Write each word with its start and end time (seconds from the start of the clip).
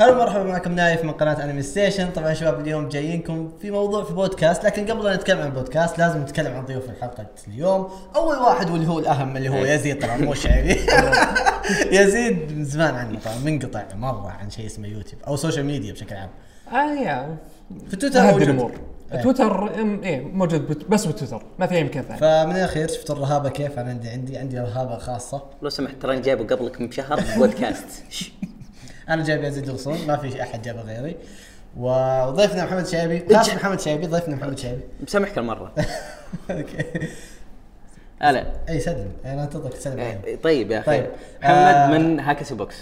هلا 0.00 0.14
مرحبا 0.14 0.42
معكم 0.44 0.72
نايف 0.72 1.04
من 1.04 1.10
قناة 1.10 1.44
Anime 1.44 1.62
Station 1.62 2.10
طبعا 2.10 2.34
شباب 2.34 2.60
اليوم 2.60 2.88
جايينكم 2.88 3.50
في 3.62 3.70
موضوع 3.70 4.04
في 4.04 4.12
بودكاست 4.12 4.64
لكن 4.64 4.86
قبل 4.86 5.04
لا 5.04 5.16
نتكلم 5.16 5.38
عن 5.40 5.46
البودكاست 5.46 5.98
لازم 5.98 6.22
نتكلم 6.22 6.54
عن 6.56 6.64
ضيوف 6.64 6.90
الحلقة 6.90 7.26
اليوم. 7.48 7.88
أول 8.16 8.36
واحد 8.36 8.70
واللي 8.70 8.88
هو 8.88 8.98
الأهم 8.98 9.36
اللي 9.36 9.48
هو 9.48 9.64
يزيد 9.64 9.98
طبعا 10.02 10.16
مو 10.16 10.34
شعيبي. 10.34 10.76
يزيد 11.98 12.52
من 12.52 12.64
زمان 12.64 12.94
عنه 12.94 13.18
طبعا 13.18 13.36
منقطع 13.44 13.82
مرة 13.94 14.28
عن 14.40 14.50
شيء 14.50 14.66
اسمه 14.66 14.88
يوتيوب 14.88 15.22
أو 15.26 15.36
social 15.36 15.64
media 15.66 15.92
بشكل 15.92 16.14
عام. 16.16 16.30
آه 16.72 16.92
يا. 17.02 17.36
في 17.90 17.96
تويتر 17.96 18.18
هذه 18.20 18.30
موجود. 18.32 18.42
الأمور. 18.42 18.72
إيه. 19.14 19.22
تويتر 19.22 19.68
أم- 19.68 20.04
إيه 20.04 20.20
موجود 20.24 20.84
بس 20.88 21.06
بتويتر 21.06 21.42
ما 21.58 21.66
في 21.66 21.74
أي 21.74 21.84
مكان 21.84 22.02
ثاني. 22.04 22.18
فمن 22.20 22.56
الأخير 22.56 22.88
شفت 22.88 23.10
الرهابة 23.10 23.48
كيف؟ 23.50 23.78
أنا 23.78 23.90
عندي 23.90 24.08
عندي 24.08 24.38
عندي 24.38 24.58
رهابة 24.60 24.98
خاصة. 24.98 25.42
لو 25.62 25.68
سمحت 25.68 25.94
ترى 26.02 26.20
جايبه 26.20 26.56
قبلك 26.56 26.82
بشهر 26.82 27.20
بودكاست. 27.38 27.84
أنا 29.08 29.24
جايب 29.24 29.44
يزيد 29.44 29.68
الغصون 29.68 30.06
ما 30.06 30.16
في 30.16 30.42
أحد 30.42 30.62
جابه 30.62 30.80
غيري. 30.82 31.16
وضيفنا 31.76 32.64
محمد 32.64 32.86
شعيبي 32.86 33.34
خلاص 33.34 33.54
محمد 33.54 33.80
شعيبي 33.80 34.06
ضيفنا 34.06 34.36
محمد 34.36 34.58
شعيبي 34.58 34.80
مسامحك 35.02 35.38
المرة. 35.38 35.72
okay. 36.50 37.08
هلا 38.20 38.46
أي 38.68 38.80
سلم. 38.80 39.12
أنا 39.24 39.44
انتظرك 39.44 39.72
تسلم 39.74 40.00
علي 40.00 40.18
إيه، 40.24 40.36
طيب 40.42 40.70
يا 40.70 40.78
أخي. 40.78 40.86
طيب. 40.86 41.06
محمد 41.42 41.54
آه. 41.54 41.98
من 41.98 42.20
هاكسي 42.20 42.54
بوكس. 42.54 42.76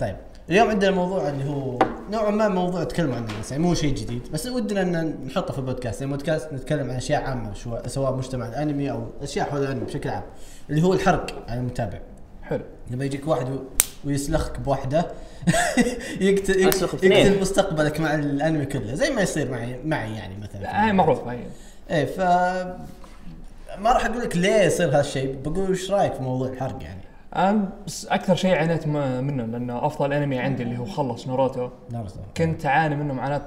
طيب. 0.00 0.16
اليوم 0.50 0.68
عندنا 0.68 0.90
موضوع 0.90 1.28
اللي 1.28 1.44
هو 1.50 1.78
نوعا 2.10 2.30
ما 2.30 2.48
موضوع 2.48 2.82
نتكلم 2.82 3.12
عنه 3.12 3.26
بس 3.40 3.50
يعني 3.52 3.62
مو 3.62 3.74
شيء 3.74 3.94
جديد. 3.94 4.28
بس 4.32 4.46
ودنا 4.46 4.82
إن 4.82 5.18
نحطه 5.26 5.52
في 5.52 5.58
البودكاست. 5.58 6.00
يعني 6.00 6.12
بودكاست 6.12 6.52
نتكلم 6.52 6.90
عن 6.90 6.96
أشياء 6.96 7.22
عامة 7.22 7.54
شو- 7.54 7.78
سواء 7.86 8.14
مجتمع 8.14 8.46
الأنمي 8.48 8.90
أو 8.90 9.06
أشياء 9.22 9.50
حول 9.50 9.62
الأنمي 9.62 9.84
بشكل 9.84 10.08
عام. 10.08 10.22
اللي 10.70 10.82
هو 10.82 10.92
الحرق 10.94 11.44
على 11.48 11.60
المتابع. 11.60 11.98
حلو. 12.42 12.62
لما 12.90 13.04
يجيك 13.04 13.28
واحد 13.28 13.58
ويسلخك 14.04 14.60
بواحده 14.60 15.06
يقتل. 16.20 16.60
يقتل 16.60 17.40
مستقبلك 17.40 18.00
مع 18.00 18.14
الأنمي 18.14 18.66
كله. 18.66 18.94
زي 18.94 19.10
ما 19.10 19.22
يصير 19.22 19.50
معي 19.50 19.76
معي 19.84 20.14
يعني 20.14 20.34
مثلا. 20.42 20.92
معروف 20.92 21.28
هاي. 21.28 21.38
إيه 21.90 22.04
ف 22.04 22.20
ما 23.78 23.92
راح 23.92 24.06
أقول 24.06 24.20
لك 24.20 24.36
ليه 24.36 24.62
يصير 24.62 24.98
هالشيء. 24.98 25.36
بقول 25.44 25.70
إيش 25.70 25.90
رأيك 25.90 26.12
في 26.14 26.22
موضوع 26.22 26.48
الحرق 26.48 26.78
يعني؟ 26.82 27.02
بس 27.86 28.06
أكثر 28.06 28.34
شيء 28.34 28.54
عانيت 28.54 28.86
منه 28.86 29.44
لأنه 29.46 29.86
أفضل 29.86 30.12
أنمي 30.12 30.38
عندي 30.38 30.62
اللي 30.62 30.78
هو 30.78 30.84
خلص 30.84 31.26
ناروتو. 31.26 31.68
ناروتو. 31.90 32.20
كنت 32.36 32.66
أعاني 32.66 32.96
منه 32.96 33.14
معاناه 33.14 33.42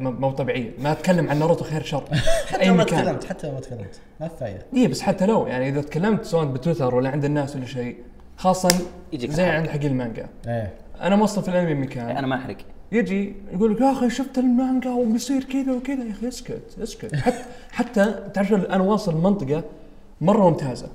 مو 0.00 0.30
طبيعية. 0.30 0.70
ما 0.78 0.92
أتكلم 0.92 1.30
عن 1.30 1.38
ناروتو 1.38 1.64
خير 1.64 1.82
شر. 1.82 2.04
حتى 2.50 2.62
اي 2.62 2.68
لو 2.68 2.74
ما 2.74 2.84
تكلمت 2.84 3.24
حتى 3.24 3.46
لو 3.46 3.52
ما 3.52 3.60
تكلمت. 3.60 4.00
ما 4.20 4.28
في 4.28 4.36
فايدة. 4.40 4.66
اي 4.76 4.86
بس 4.86 5.00
حتى 5.02 5.26
لو 5.26 5.46
يعني 5.46 5.68
إذا 5.68 5.82
تكلمت 5.82 6.24
سواء 6.24 6.44
بتويتر 6.44 6.94
ولا 6.94 7.08
عند 7.10 7.24
الناس 7.24 7.56
ولا 7.56 7.66
شيء 7.66 7.96
خاصه 8.36 8.68
يجيك 9.12 9.30
زي. 9.30 9.44
عند 9.44 9.68
حق 9.68 9.84
المانجا. 9.84 10.26
إيه. 10.46 10.74
أنا 11.00 11.16
موصل 11.16 11.42
في 11.42 11.48
الأنمي 11.48 11.74
مكان 11.74 12.16
أنا 12.16 12.26
ما 12.26 12.36
أحرق. 12.36 12.56
يجي 12.92 13.34
يقول 13.52 13.74
لك 13.74 13.80
يا 13.80 13.92
أخي 13.92 14.10
شفت 14.10 14.38
المانجا 14.38 14.90
وبيصير 14.90 15.44
كذا 15.44 15.72
وكذا. 15.72 16.04
يا 16.04 16.10
أخي 16.10 16.28
اسكت 16.28 16.78
اسكت. 16.82 17.14
حتى 17.16 17.44
حتى 17.72 18.14
تعرف 18.34 18.52
أنا 18.52 18.82
واصل 18.82 19.16
منطقه 19.16 19.64
مرة 20.20 20.50
ممتازة. 20.50 20.88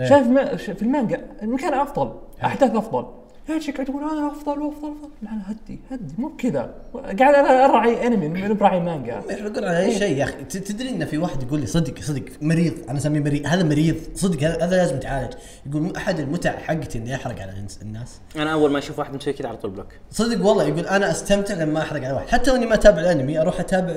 إيه. 0.00 0.06
شايف 0.06 0.28
في 0.58 0.82
المانجا 0.82 1.20
المكان 1.42 1.74
أفضل 1.74 2.12
أحداث 2.44 2.76
أفضل. 2.76 3.06
يجي 3.48 3.72
قاعد 3.72 3.88
يقول 3.88 4.02
أنا 4.02 4.32
أفضل 4.32 4.58
وافضل 4.62 4.88
وافضل 4.88 5.08
لا 5.22 5.28
لا 5.28 5.42
هدي 5.50 5.78
هدي. 5.90 6.14
مو 6.18 6.28
بكذا 6.28 6.74
قاعد 6.94 7.34
أنا 7.34 7.64
ارعي 7.64 8.06
أنمي 8.06 8.28
مو 8.28 8.54
براعي 8.54 8.80
مانجا. 8.80 9.22
يحرقون 9.30 9.64
على 9.64 9.78
اي 9.82 9.98
شيء 9.98 10.16
يا 10.16 10.24
أخي. 10.24 10.44
ت- 10.44 10.56
تدري 10.56 10.88
إن 10.90 11.04
في 11.04 11.18
واحد 11.18 11.42
يقول 11.42 11.60
لي 11.60 11.66
صدق 11.66 12.00
صدق 12.00 12.22
مريض. 12.42 12.72
أنا 12.88 12.98
أسميه 12.98 13.20
مريض. 13.20 13.46
هذا 13.46 13.62
مريض. 13.62 13.96
صدق 14.14 14.42
هذا 14.42 14.64
هذا 14.64 14.76
لازم 14.76 14.96
يتعالج. 14.96 15.32
يقول 15.66 15.96
أحد 15.96 16.20
المتع 16.20 16.58
حقتي 16.58 16.98
إني 16.98 17.14
أحرق 17.14 17.40
على 17.42 17.52
الناس- 17.82 18.20
أنا 18.36 18.52
أول 18.52 18.70
ما 18.70 18.78
أشوف 18.78 18.98
واحد 18.98 19.14
مسوي 19.14 19.32
كذا 19.32 19.48
على 19.48 19.56
طول 19.56 19.70
بلوك. 19.70 19.86
صدق 20.10 20.46
والله. 20.46 20.64
يقول 20.64 20.86
أنا 20.86 21.10
أستمتع 21.10 21.54
لما 21.54 21.78
أحرق 21.82 22.04
على 22.04 22.12
واحد. 22.12 22.28
حتى 22.28 22.50
وإني 22.50 22.66
ما 22.66 22.74
أتابع 22.74 23.00
الأنمي 23.00 23.40
أروح 23.40 23.60
أتابع 23.60 23.94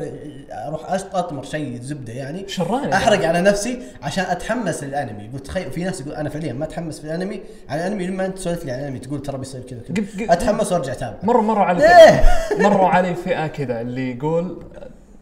أروح 0.52 0.98
أشط- 0.98 1.16
أطمر 1.16 1.44
شيء 1.44 1.82
زبدة 1.82 2.14
يعني. 2.14 2.48
شراني. 2.48 2.94
أحرق 2.94 3.28
على 3.28 3.42
نفسي 3.42 3.80
عشان 4.02 4.26
أتحمس 4.26 4.84
للأنمي. 4.84 5.24
يقول 5.24 5.40
تخيل 5.40 5.72
في 5.72 5.84
ناس 5.84 6.02
يقول 6.02 6.14
أنا 6.14 6.30
فعليا 6.30 6.54
ما 6.54 6.66
أتحمس 6.66 7.00
في 7.00 7.06
الأنمي. 7.06 7.42
على 7.70 7.88
الأنمي 7.88 8.08
لما 8.08 8.26
أنت 8.26 8.38
تسولف 8.38 8.66
لي 8.66 8.72
عن 8.72 8.80
الأنمي 8.80 9.00
تقول 9.00 9.22
ترى 9.22 9.39
بيصير 9.40 9.62
كذا 9.62 9.80
كذا. 9.80 10.34
أتحمس 10.34 10.72
وأرجع 10.72 10.92
أتابع. 10.94 11.18
مره 11.24 11.42
مره 11.42 11.60
على 11.64 11.80
ليه؟ 11.80 12.24
مروا 12.70 12.88
علي 12.88 13.16
فئة 13.16 13.48
كذا 13.48 13.82
اللي 13.82 14.12
يقول 14.18 14.64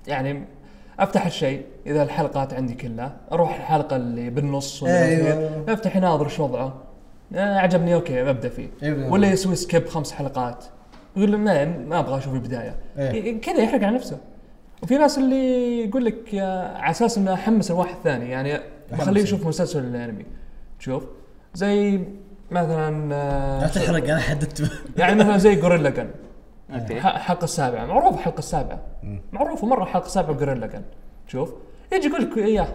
يعني 0.08 0.44
أفتح 1.00 1.26
الشيء 1.26 1.66
إذا 1.88 2.04
الحلقات 2.04 2.54
عندي 2.54 2.74
كلها 2.74 3.16
أروح 3.32 3.56
الحلقة 3.56 3.96
اللي 3.96 4.30
بالنص 4.30 4.84
ولا 4.84 5.06
أيوة. 5.06 5.64
أفتح 5.70 5.96
يناظر 5.96 6.26
إيش 6.26 6.40
وضعه 6.40 6.74
آه، 7.36 7.58
عجبني 7.58 7.94
أوكي 7.96 8.24
ببدا 8.24 8.50
فيه. 8.50 8.68
أيوة. 8.84 9.12
ولا 9.12 9.32
يسوي 9.32 9.56
skip 9.56 9.88
خمس 9.88 10.12
حلقات. 10.12 10.66
يقول 11.16 11.38
ما 11.38 11.66
ما 11.66 12.00
أبغى 12.00 12.18
أشوف 12.18 12.34
البداية. 12.34 12.76
إيه. 12.98 13.12
ي- 13.12 13.40
كذا 13.40 13.58
يحرق 13.62 13.84
على 13.84 13.96
نفسه. 13.96 14.18
وفي 14.84 14.98
ناس 14.98 15.18
اللي 15.18 15.84
يقول 15.86 16.06
لك 16.06 16.36
على 16.76 16.92
أساس 16.92 17.18
إنه 17.18 17.34
أحمس 17.34 17.72
الواحد 17.72 17.96
ثاني 18.04 18.30
يعني 18.30 18.60
بخليه 18.92 19.22
يشوف 19.22 19.48
مسلسل 19.48 19.80
الأنمي. 19.80 20.26
تشوف 20.80 21.04
زي 21.54 22.00
مثلا 22.52 23.16
آه، 23.16 23.62
لا 23.62 23.68
تحرق 23.68 24.04
أنا 24.04 24.20
حددت. 24.20 24.72
يعني 24.98 25.16
مثلا 25.16 25.38
زي 25.38 25.56
جورن 25.56 25.90
لاجن 25.90 26.08
الحلقة 26.70 27.44
السابعة 27.44 27.86
معروف 27.86 28.14
الحلقة 28.14 28.40
السابعة. 28.40 28.80
معروفه 29.32 29.68
مره 29.68 29.84
الحلقة 29.84 30.06
السابعة 30.06 30.34
جورن 30.34 30.68
لاجن 30.68 30.82
شوف. 31.28 31.50
يجي 31.94 32.08
يقول 32.08 32.22
لك 32.22 32.38
إياه. 32.38 32.68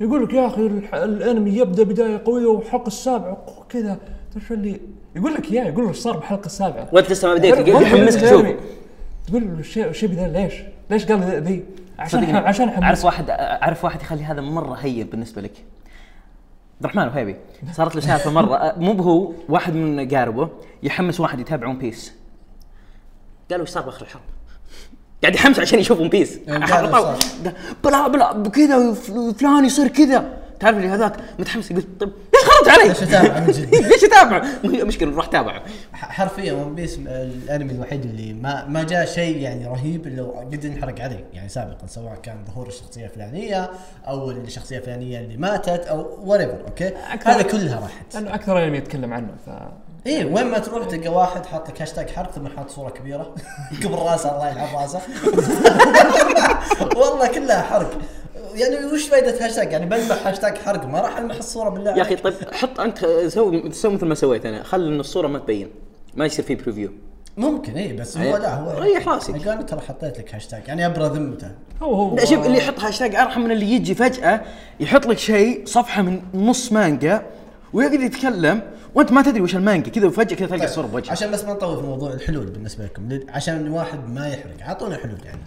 يقول 0.00 0.24
لك 0.24 0.32
يا 0.32 0.46
أخي 0.46 0.66
الح- 0.66 0.94
الأنمي 0.94 1.50
يبدأ 1.50 1.82
بداية 1.82 2.22
قوية 2.24 2.46
والحلقة 2.46 2.86
السابعة 2.86 3.38
كذا. 3.68 3.98
تعرف 4.34 4.52
اللي 4.52 4.80
يقول 5.16 5.34
لك 5.34 5.52
إياه 5.52 5.64
يقول 5.64 5.82
له 5.84 5.88
إيش 5.90 5.96
صار 5.96 6.16
بالحلقة 6.16 6.46
السابعة. 6.46 6.88
وأنت 6.92 7.10
لسه 7.10 7.28
ما 7.28 7.34
بديت 7.34 7.68
يحمسك 7.68 8.22
الأنمي. 8.24 8.52
تشوف 8.52 8.64
تقول 9.26 9.42
له 9.42 9.58
الشيء 9.58 9.86
الشيء 9.88 10.08
بذا 10.08 10.28
ليش؟ 10.28 10.54
ليش 10.90 11.06
قال 11.06 11.20
ذي-؟ 11.42 11.64
عشان 11.98 12.20
صدقني 12.20 12.38
عشان 12.38 12.68
أعرف 12.68 13.04
واحد 13.04 13.24
أعرف 13.30 13.84
واحد 13.84 14.00
يخلي 14.02 14.24
هذا 14.24 14.40
مرة 14.40 14.74
هين 14.74 15.06
بالنسبة 15.06 15.42
لك. 15.42 15.52
عبد 16.74 16.84
الرحمن 16.84 17.08
وهيبي 17.08 17.36
صارت 17.72 17.94
له 17.94 18.00
سالفه 18.00 18.30
مرة 18.30 18.56
أه، 18.56 18.78
مو 18.78 18.92
بهو 18.92 19.32
واحد 19.48 19.74
من 19.74 20.08
قاربه 20.08 20.48
يحمس 20.82 21.20
واحد 21.20 21.40
يتابع 21.40 21.66
ون 21.66 21.78
بيس 21.78 22.12
قالوا 23.50 23.66
إيش 23.66 23.72
صار 23.72 23.82
بأخر 23.82 24.02
الحرب 24.02 24.22
قاعد 25.22 25.34
يحمس 25.34 25.60
عشان 25.60 25.78
يشوف 25.78 26.00
ون 26.00 26.08
بيس 26.08 26.38
يعني 26.46 26.66
صار؟ 26.66 27.16
بلا 27.84 28.08
بلا 28.08 28.48
كذا 28.48 28.92
فلان 29.38 29.64
يصير 29.64 29.88
كذا. 29.88 30.43
تعرف 30.64 30.76
اللي 30.76 30.88
هذاك 30.88 31.16
متحمس 31.38 31.70
يقول 31.70 31.84
طيب 32.00 32.12
ليش 32.34 32.44
تحرق 32.44 32.68
علي؟ 32.68 32.88
ليش 32.88 33.02
أتابع 33.02 33.38
من 33.40 33.46
جد؟ 33.52 33.74
ليش 33.74 34.04
اتابع؟ 34.04 34.44
مشكله 34.64 35.16
روح 35.16 35.26
تابعه 35.26 35.62
حرفيا 35.92 36.52
ون 36.52 36.74
بيس 36.74 36.98
الأنمي 37.06 37.72
الوحيد 37.72 38.04
اللي 38.04 38.32
ما 38.32 38.64
ما 38.64 38.82
جاء 38.82 39.06
شيء 39.06 39.36
يعني 39.36 39.66
رهيب 39.66 40.06
إلا 40.06 40.22
قد 40.22 40.64
انحرق 40.64 41.00
عليه 41.00 41.24
يعني 41.32 41.48
سابقا 41.48 41.86
سواء 41.86 42.14
كان 42.22 42.36
ظهور 42.46 42.66
الشخصية 42.66 43.04
الفلانية 43.04 43.70
أو 44.08 44.30
الشخصية 44.30 44.78
الفلانية 44.78 45.20
اللي 45.20 45.36
ماتت 45.36 45.86
أو 45.86 46.18
what 46.24 46.40
أوكي؟ 46.40 46.92
هذا 47.24 47.42
كلها 47.42 47.80
راحت. 47.80 48.14
لأنه 48.14 48.34
أكثر 48.34 48.64
أنمي 48.64 48.78
يتكلم 48.78 49.12
عنه 49.12 49.28
ف 49.46 49.50
إيه 50.06 50.24
وين 50.24 50.46
ما 50.46 50.58
تروح 50.58 50.86
تلقى 50.86 51.08
واحد 51.08 51.46
حاط 51.46 51.68
لك 51.68 51.82
هاشتاج 51.82 52.10
حرق 52.10 52.30
ثم 52.30 52.48
حاط 52.48 52.70
صورة 52.70 52.90
كبيرة. 52.90 53.34
قبل 53.84 53.94
راسه 53.94 54.36
الله 54.36 54.48
يلعن 54.48 54.74
راسه. 54.74 55.00
والله 57.00 57.26
كلها 57.26 57.62
حرق. 57.62 57.90
يعني 58.54 58.86
وش 58.86 59.08
فائده 59.08 59.44
هاشتاج؟ 59.44 59.72
يعني 59.72 59.86
بلمح 59.86 60.26
هاشتاج 60.26 60.58
حرق 60.58 60.86
ما 60.86 61.00
راح 61.00 61.18
ألمح 61.18 61.36
الصورة 61.36 61.68
بالله. 61.68 61.96
يا 61.96 62.02
أخي 62.02 62.16
طيب 62.16 62.34
حط 62.52 62.80
أنت 62.80 62.98
سوي 63.28 63.72
سوي 63.72 63.94
مثل 63.94 64.06
ما 64.06 64.14
سويت 64.14 64.46
أنا. 64.46 64.62
خلي 64.62 64.88
إن 64.88 65.00
الصورة 65.00 65.26
ما 65.26 65.38
تبين. 65.38 65.68
ما 66.14 66.26
يصير 66.26 66.44
في 66.44 66.54
preview 66.54 66.90
ممكن 67.36 67.72
إيه 67.72 67.96
بس 67.96 68.18
هو 68.18 68.36
لا 68.36 68.54
هو 68.54 68.78
ريح 68.78 69.08
راسك. 69.08 69.48
قال 69.48 69.66
ترى 69.66 69.80
حطيت 69.80 70.18
لك 70.18 70.34
هاشتاج. 70.34 70.62
يعني 70.68 70.86
ابرى 70.86 71.04
ذمته. 71.04 71.50
هو 71.82 71.94
هو. 71.94 72.16
لا 72.16 72.24
شوف 72.24 72.46
اللي 72.46 72.58
يحط 72.58 72.80
هاشتاج 72.80 73.14
أرحم 73.14 73.40
من 73.40 73.50
اللي 73.50 73.72
يجي 73.72 73.94
فجأة 73.94 74.40
يحط 74.80 75.06
لك 75.06 75.18
شيء 75.18 75.62
صفحة 75.66 76.02
من 76.02 76.20
نص 76.34 76.72
مانجا 76.72 77.22
ويقعد 77.72 78.00
يتكلم 78.00 78.60
وأنت 78.94 79.12
ما 79.12 79.22
تدري 79.22 79.40
وش 79.40 79.56
المانجا. 79.56 79.90
كذا 79.90 80.06
وفجأة 80.06 80.36
كذا 80.36 80.46
تلقى 80.46 80.64
الصورة 80.64 80.86
بوجهك. 80.86 81.10
عشان 81.10 81.30
بس 81.30 81.44
ما 81.44 81.52
نطول 81.52 81.76
في 81.76 81.82
موضوع 81.82 82.12
الحلول 82.12 82.46
بالنسبة 82.46 82.84
لكم 82.84 83.20
عشان 83.28 83.66
الواحد 83.66 84.08
ما 84.08 84.28
يحرق. 84.28 84.54
أعطونا 84.62 84.96
حلول 84.96 85.18
يعني. 85.24 85.42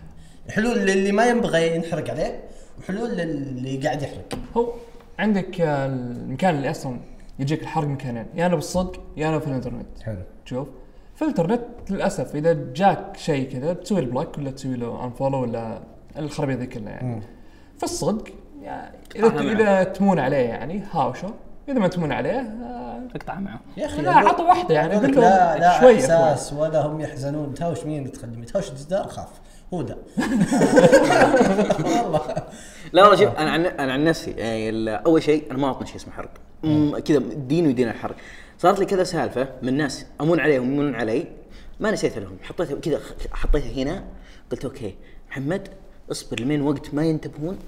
حلول 0.50 0.78
للي 0.78 1.12
ما 1.12 1.26
ينبغى 1.26 1.76
ينحرق 1.76 2.10
عليه 2.10 2.40
وحلول 2.80 3.10
للي 3.10 3.78
قاعد 3.78 4.02
يحرق. 4.02 4.40
هو 4.58 4.74
عندك 5.20 5.62
المكان 5.62 6.56
اللي 6.56 6.72
أصلا 6.72 7.00
يجيك 7.40 7.62
الحرق 7.62 7.88
مكانين 7.88 8.26
يا 8.36 8.46
أنا 8.46 8.56
بالصدق 8.56 9.02
يا 9.18 9.30
أنا 9.30 9.40
في 9.40 9.48
الإنترنت. 9.48 9.86
حلو. 10.04 10.22
تشوف 10.46 10.68
في 11.16 11.22
الإنترنت 11.22 11.62
للأسف 11.90 12.36
إذا 12.36 12.58
جاك 12.74 13.18
شيء 13.18 13.52
كذا 13.52 13.74
تسوي 13.74 14.00
ال 14.00 14.06
block 14.06 14.38
ولا 14.38 14.52
تسوي 14.52 14.76
له 14.76 15.06
unfollow 15.06 15.42
ولا 15.42 15.82
الخرابيط 16.18 16.60
ذي 16.60 16.68
كلها 16.68 16.92
يعني. 16.92 17.22
في 17.78 17.84
الصدق 17.84 18.28
يعني 18.62 18.98
إذا. 19.16 19.42
إذا 19.42 19.84
تمون 19.84 20.20
عليه 20.20 20.38
يعني 20.38 20.84
هاوشة. 20.92 21.34
إذا 21.70 21.80
ما 21.80 21.88
تمون 21.88 22.12
عليه 22.12 22.40
آه، 22.40 23.02
اقطع 23.16 23.40
معه. 23.40 23.60
يا 23.78 23.86
أخي 23.86 24.02
لا 24.02 24.12
عطوا 24.12 24.46
واحدة 24.46 24.76
يعني 24.76 24.94
قول 24.94 25.12
لهم 25.12 25.22
لا 25.22 25.58
لا 25.58 25.80
شوية 25.80 25.96
إحساس 25.96 26.54
ولا 26.54 26.86
هم 26.86 27.02
يحزنون. 27.02 27.54
تهاوش 27.54 27.86
مين 27.86 28.12
تخلي 28.12 28.46
تهاوش 28.46 28.72
الجدار 28.72 29.08
خاف. 29.08 29.30
هو 29.74 29.82
ده. 29.82 29.98
والله. 31.86 32.22
لا 32.94 33.04
والله 33.04 33.16
شوف 33.16 33.36
أنا 33.36 33.52
عن 33.52 33.66
أنا 33.66 33.94
عن 33.94 34.04
نفسي 34.04 34.32
يعني 34.32 34.90
أول 34.90 35.24
شيء 35.24 35.52
أنا 35.52 35.60
ما 35.60 35.72
اطنش 35.72 35.88
شيء 35.88 35.96
اسمه 35.96 36.14
حرق. 36.14 36.30
كذا 37.00 37.20
ديني 37.20 37.68
ودين 37.68 37.90
الحرق. 37.90 38.16
صارت 38.58 38.80
لي 38.80 38.86
كذا 38.86 39.04
سالفة 39.04 39.48
من 39.62 39.78
ناس 39.78 40.06
أمون 40.22 40.40
عليهم 40.40 40.64
يمونون 40.64 40.96
علي 40.96 41.28
ما 41.80 41.92
نسيت 41.92 42.18
لهم. 42.18 42.38
حطيتها 42.44 42.80
كذا 42.80 43.00
حطيتها 43.32 43.84
هنا 43.84 44.04
قلت 44.52 44.66
أوكي 44.66 44.96
محمد 45.30 45.68
اصبر 46.12 46.40
لمين 46.40 46.62
وقت 46.62 46.94
ما 46.94 47.06
ينتبهون 47.06 47.60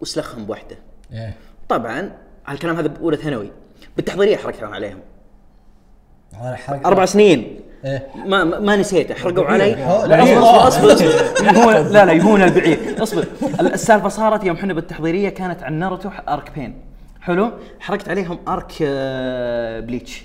وسلخهم 0.00 0.44
بواحده 0.44 0.76
إيه. 1.12 1.34
طبعا 1.68 2.12
الكلام 2.48 2.76
هذا 2.76 2.88
بأولى 2.88 3.16
ثانوي. 3.16 3.50
بالتحضيرية 3.96 4.36
حرقت 4.36 4.62
عليهم. 4.62 4.98
أربع 6.70 7.04
سنين. 7.04 7.60
ما 8.26 8.44
ما, 8.44 8.58
ما 8.60 8.76
نسيته 8.76 9.14
حرقوا 9.14 9.44
علي. 9.44 9.84
هو- 9.84 10.04
لا 10.04 10.16
لا، 10.16 10.68
أصبر 10.68 10.88
لا 11.90 12.04
لا 12.04 12.12
يهون 12.12 12.42
البعيد 12.42 13.00
أصبر. 13.00 13.24
السالفة 13.60 14.08
صارت 14.08 14.44
يوم 14.44 14.56
إحنا 14.56 14.72
بالتحضيريه 14.74 15.28
كانت 15.28 15.62
عن 15.62 15.72
ناروتو 15.78 16.08
arc 16.28 16.50
بين. 16.56 16.74
حلو؟ 17.20 17.50
حرقت 17.80 18.08
عليهم 18.08 18.38
arc 18.48 18.72
آه، 18.82 19.80
بليتش. 19.80 20.22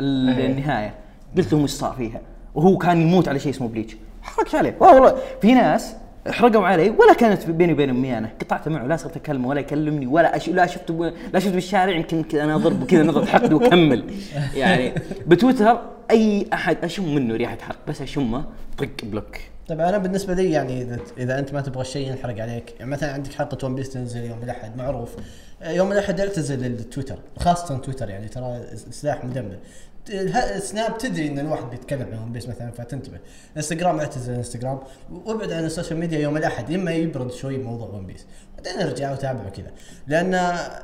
إيه. 0.00 0.46
النهاية. 0.46 0.94
قلت 1.36 1.52
لهم 1.52 1.62
إيش 1.62 1.70
صار 1.70 1.94
فيها؟ 1.98 2.20
وهو 2.54 2.78
كان 2.78 3.00
يموت 3.02 3.28
على 3.28 3.38
شيء 3.38 3.52
اسمه 3.52 3.68
بليتش. 3.68 3.96
حرقت 4.22 4.54
عليه. 4.54 4.74
والله 4.80 5.14
في 5.42 5.54
ناس 5.54 5.94
حرقوا 6.30 6.66
علي 6.66 6.90
ولا 6.90 7.12
كانت 7.12 7.50
بيني 7.50 7.72
وبين 7.72 7.90
أمي 7.90 8.18
أنا. 8.18 8.28
قطعت 8.40 8.68
معه 8.68 8.86
لا 8.86 8.96
صرت 8.96 9.16
أكلمه 9.16 9.48
ولا 9.48 9.60
يكلمني 9.60 10.06
ولا 10.06 10.36
أش... 10.36 10.48
لا 10.48 10.66
شفته 10.66 10.94
ب... 10.94 11.12
لا 11.34 11.38
شفته 11.40 11.54
بالشارع 11.54 11.96
يمكن 11.96 12.24
أنا 12.40 12.54
أضربه 12.54 12.86
كذا 12.86 13.02
نظره 13.02 13.24
حقد 13.24 13.52
وأكمل. 13.52 14.04
يعني 14.54 14.92
بتويتر 15.26 15.78
أي 16.10 16.46
أحد 16.52 16.76
أشم 16.84 17.14
منه 17.14 17.34
ريحة 17.36 17.58
حرق 17.60 17.78
بس 17.88 18.02
أشمه 18.02 18.44
طق 18.78 18.88
block. 19.02 19.36
طيب 19.68 19.80
أنا 19.80 19.98
بالنسبة 19.98 20.34
لي 20.34 20.50
يعني 20.50 20.82
إذا 20.82 20.98
إذا 21.18 21.38
أنت 21.38 21.52
ما 21.52 21.60
تبغى 21.60 21.80
الشيء 21.80 22.08
ينحرق 22.08 22.42
عليك 22.42 22.74
يعني 22.78 22.90
مثلا 22.90 23.12
عندك 23.12 23.32
حلقه 23.32 23.66
ون 23.66 23.74
بيس 23.74 23.90
تنزل 23.90 24.24
يوم 24.24 24.42
الأحد 24.42 24.76
معروف. 24.76 25.16
يوم 25.62 25.92
الأحد 25.92 26.20
اعتزل 26.20 26.64
التويتر 26.64 27.18
خاصة 27.38 27.78
تويتر 27.78 28.10
يعني 28.10 28.28
ترى 28.28 28.60
سلاح 28.90 29.24
مدمر. 29.24 29.56
سناب 30.58 30.98
تدري 30.98 31.28
إن 31.28 31.38
الواحد 31.38 31.70
بيتكلم 31.70 32.08
عن 32.12 32.18
ون 32.18 32.32
بيس 32.32 32.48
مثلا 32.48 32.70
فتنتبه. 32.70 33.18
إنستغرام 33.56 33.98
اعتزل 33.98 34.34
إنستغرام 34.34 34.78
وابعد 35.24 35.52
عن 35.52 35.64
ال 35.64 35.69
social 35.69 35.98
media 35.98 36.18
يوم 36.18 36.36
الأحد 36.36 36.72
إما 36.72 36.92
يبرد 36.92 37.32
شوي 37.32 37.58
موضوع 37.58 37.88
ون 37.88 38.06
بيس 38.06 38.26
بعدين 38.56 38.82
ارجع 38.82 39.12
وتابعه 39.12 39.48
كذا. 39.50 39.70
لأن 40.06 40.32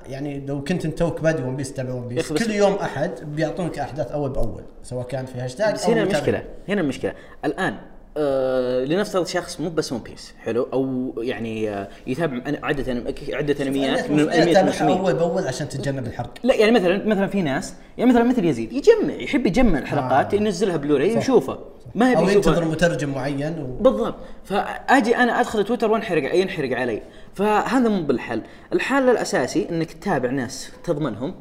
يعني 0.07 0.47
لو 0.47 0.65
كنت 0.65 0.85
أنت 0.85 0.99
توك 0.99 1.21
بادي 1.21 1.43
ون 1.43 1.57
بيس 1.57 1.73
تتابع 1.73 1.93
ون 1.95 2.09
بيس 2.09 2.33
كل 2.33 2.51
يوم 2.51 2.75
أحد 2.75 3.11
بيعطونك 3.23 3.79
أحداث 3.79 4.11
أول 4.13 4.31
بأول 4.31 4.63
سواء 4.83 5.07
كان 5.07 5.27
في 5.27 5.39
هاشتاج 5.39 5.75
بس 5.75 5.87
هنا. 5.87 6.03
المشكلة 6.03 6.43
هنا 6.69 6.81
المشكلة 6.81 7.13
الآن 7.45 7.75
آه 8.17 8.85
لنفترض 8.85 9.27
شخص 9.27 9.61
مو 9.61 9.71
بس 9.71 9.93
ون 9.93 9.99
بيس 10.01 10.35
حلو؟ 10.45 10.69
أو 10.73 11.13
يعني 11.19 11.71
آه 11.71 11.89
يتابع 12.07 12.41
عدة 12.63 12.85
أنم- 12.85 13.35
عدة 13.35 13.57
أنميات 13.65 14.11
من 14.11 14.21
الناس 14.21 14.37
أنميات 14.37 14.49
تتابعها 14.49 14.61
المسلمين 14.63 14.99
أول 14.99 15.15
بأول 15.15 15.47
عشان 15.47 15.69
تتجنب 15.69 16.07
الحرق. 16.07 16.35
لا 16.43 16.55
يعني 16.55 16.73
مثلا 16.73 17.07
مثلا 17.07 17.27
في 17.27 17.43
ناس 17.43 17.75
يعني 17.99 18.11
مثلا 18.11 18.25
مثل 18.25 18.45
يزيد 18.45 18.73
يجمع 18.73 19.15
يحب 19.15 19.47
يجمع 19.47 19.79
الحلقات 19.79 20.35
آه. 20.35 20.37
ينزلها 20.37 20.77
بلوراي 20.77 21.11
صح. 21.15 21.19
يشوفها. 21.19 21.59
ما 21.95 22.15
أو 22.17 22.23
يبي 22.23 22.33
ينتظر 22.33 22.65
مترجم 22.65 23.09
معين 23.11 23.59
و... 23.59 23.83
بالضبط. 23.83 24.15
فأجي 24.45 25.17
أنا 25.17 25.41
أدخل 25.41 25.65
تويتر 25.65 25.91
وانحرق 25.91 26.35
ينحرق 26.35 26.79
علي. 26.79 27.03
فهذا 27.35 27.89
مو 27.89 28.03
بالحل. 28.03 28.43
الحل 28.73 29.09
الأساسي 29.09 29.69
إنك 29.71 29.93
تتابع 29.93 30.31
ناس 30.31 30.71
تضمنهم. 30.85 31.35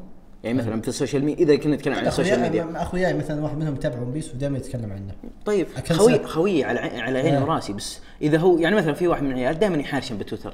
يعني 0.43 0.57
مثلا 0.57 0.81
في 0.81 0.87
ال 0.87 0.93
social 0.93 1.25
media 1.25 1.45
إذا 1.45 1.55
كنا 1.55 1.75
نتكلم 1.75 1.93
عن 1.93 2.07
ال 2.07 2.12
social 2.12 2.39
media. 2.39 2.67
أخوياي 2.75 3.13
مثلا 3.13 3.43
واحد 3.43 3.57
منهم 3.57 3.75
يتابع 3.75 3.99
ون 3.99 4.11
بيس 4.11 4.33
ودائما 4.33 4.57
يتكلم 4.57 4.91
عنه. 4.91 5.13
طيب 5.45 5.67
خوي. 5.91 6.23
خوي 6.23 6.63
على 6.63 6.79
على 6.79 7.19
عيني 7.19 7.37
إيه. 7.37 7.43
وراسي 7.43 7.73
بس. 7.73 7.99
إذا 8.21 8.37
هو 8.37 8.57
يعني 8.57 8.75
مثلا 8.75 8.93
في 8.93 9.07
واحد 9.07 9.23
من 9.23 9.31
العيال 9.31 9.59
دائما 9.59 9.77
يحارشن 9.77 10.17
بتويتر. 10.17 10.53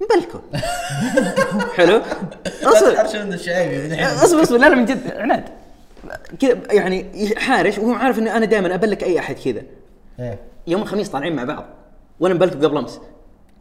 مبلكه 0.00 0.42
حلو؟ 1.76 2.02
أصبر. 2.62 2.96
حرش 2.96 3.16
من 3.16 3.32
الشعيبي 3.32 3.94
اصبر 4.04 4.42
أصبر. 4.42 4.58
لا 4.58 4.68
لا 4.68 4.74
من 4.74 4.84
جد. 4.84 5.12
عناد. 5.16 5.44
كذا 6.40 6.58
يعني 6.70 7.06
يحارش 7.14 7.78
وهو 7.78 7.92
عارف 7.92 8.18
اني 8.18 8.36
أنا 8.36 8.44
دائما 8.44 8.74
أبلك 8.74 9.04
أي 9.04 9.18
أحد 9.18 9.34
كذا. 9.34 9.62
إيه 10.20 10.38
يوم 10.66 10.82
الخميس 10.82 11.08
طالعين 11.08 11.36
مع 11.36 11.44
بعض. 11.44 11.64
وأنا 12.20 12.34
مبلكه 12.34 12.68
قبل 12.68 12.76
أمس. 12.76 12.96
آه، 12.96 13.00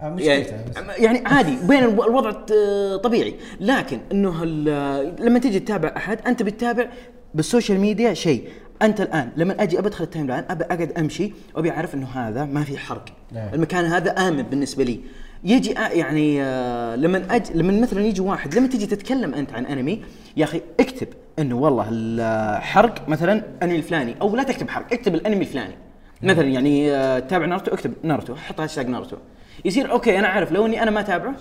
يعني 0.01 0.15
مشكلته 0.15 0.55
بس. 0.69 0.99
يعني 0.99 1.23
عادي 1.25 1.57
بين 1.67 1.83
الو- 1.83 2.03
الوضع 2.03 2.31
طبيعي. 2.97 3.35
لكن 3.59 3.99
إنه 4.11 4.45
لما 5.19 5.39
تجي 5.39 5.59
تتابع 5.59 5.93
أحد 5.97 6.19
أنت 6.27 6.43
بتتابع 6.43 6.85
بال 7.33 7.45
social 7.45 7.79
media 7.79 8.13
شيء. 8.13 8.47
أنت 8.81 9.01
الآن 9.01 9.29
لما 9.35 9.63
أجي 9.63 9.77
بدخل 9.77 10.03
ال 10.03 10.27
timeline 10.27 10.43
ابى 10.49 10.63
أقعد 10.63 10.91
أمشي 10.99 11.33
وأبي 11.55 11.71
أعرف 11.71 11.95
إنه 11.95 12.07
هذا 12.07 12.45
ما 12.45 12.63
في 12.63 12.77
حرق. 12.77 13.05
نعم. 13.31 13.53
المكان 13.53 13.85
هذا 13.85 14.11
آمن 14.11 14.43
بالنسبة 14.43 14.83
لي. 14.83 14.99
يجي 15.43 15.71
يعني 15.71 16.43
آه، 16.43 16.95
لما 16.95 17.35
أج... 17.35 17.41
لما 17.55 17.81
مثلا 17.81 18.01
يجي 18.05 18.21
واحد 18.21 18.55
لما 18.55 18.67
تجي 18.67 18.85
تتكلم 18.85 19.33
أنت 19.33 19.53
عن 19.53 19.65
أنمي 19.65 20.01
يا 20.37 20.43
أخي 20.43 20.61
اكتب 20.79 21.07
إنه 21.39 21.57
والله 21.57 21.87
الحرق 21.91 23.09
مثلا 23.09 23.43
أنمي 23.63 23.75
الفلاني 23.75 24.15
أو 24.21 24.35
لا 24.35 24.43
تكتب 24.43 24.69
حرق 24.69 24.93
اكتب 24.93 25.15
الأنمي 25.15 25.41
الفلاني. 25.41 25.73
مثلا 26.23 26.43
يعني 26.47 26.91
آه، 26.91 27.19
تابع 27.19 27.45
ناروتو 27.45 27.73
اكتب 27.73 27.93
ناروتو 28.03 28.35
حط 28.35 28.61
هاشتاج 28.61 28.87
ناروتو. 28.89 29.17
يصير 29.65 29.91
أوكي 29.91 30.19
أنا 30.19 30.27
عارف 30.27 30.51
لو 30.51 30.65
إني 30.65 30.83
أنا 30.83 30.91
ما 30.91 30.99
أتابعه 30.99 31.35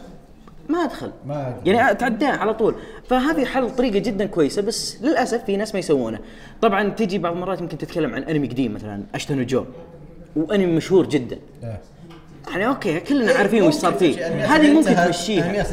ما 0.69 0.85
أدخل. 0.85 1.11
ما 1.27 1.43
أقدر. 1.43 1.73
يعني 1.73 1.91
أتعداه 1.91 2.29
على 2.29 2.55
طول. 2.55 2.75
فهذه 3.09 3.45
حل 3.45 3.77
طريقة 3.77 3.99
جدا 3.99 4.27
كويسة 4.27 4.63
بس 4.63 5.03
للأسف 5.03 5.45
في 5.45 5.57
ناس 5.57 5.75
ما 5.75 5.79
يسوونه. 5.79 6.19
طبعا 6.63 6.89
تجي 6.89 7.19
بعض 7.19 7.33
المرات 7.33 7.61
يمكن 7.61 7.79
تتكلم 7.79 8.15
عن 8.15 8.23
أنمي 8.23 8.49
قديم 8.49 8.75
مثلا 8.75 9.03
اشتا 9.15 9.34
نو 9.34 9.47
جو 9.47 9.65
وأنمي 10.37 10.67
مشهور 10.67 11.07
جدا. 11.09 11.39
إيه. 11.63 11.81
يعني 12.51 12.67
أوكي 12.67 13.01
كلنا 13.01 13.33
عارفين 13.33 13.63
وش 13.63 13.75
صار 13.75 13.93
فيه. 13.93 14.27
هذه 14.57 14.73
ممكن 14.73 14.95
تمشيها. 14.97 15.67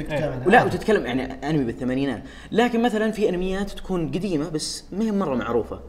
عنها 0.00 0.42
ولا 0.46 0.64
وتتكلم 0.64 1.06
يعني 1.06 1.50
أنمي 1.50 1.64
بالثمانينات. 1.64 2.22
لكن 2.52 2.82
مثلا 2.82 3.10
في 3.10 3.28
أنميات 3.28 3.70
تكون 3.70 4.08
قديمة 4.08 4.48
بس 4.48 4.84
ما 4.92 5.04
هي 5.04 5.12
مرة 5.12 5.34
معروفة. 5.34 5.80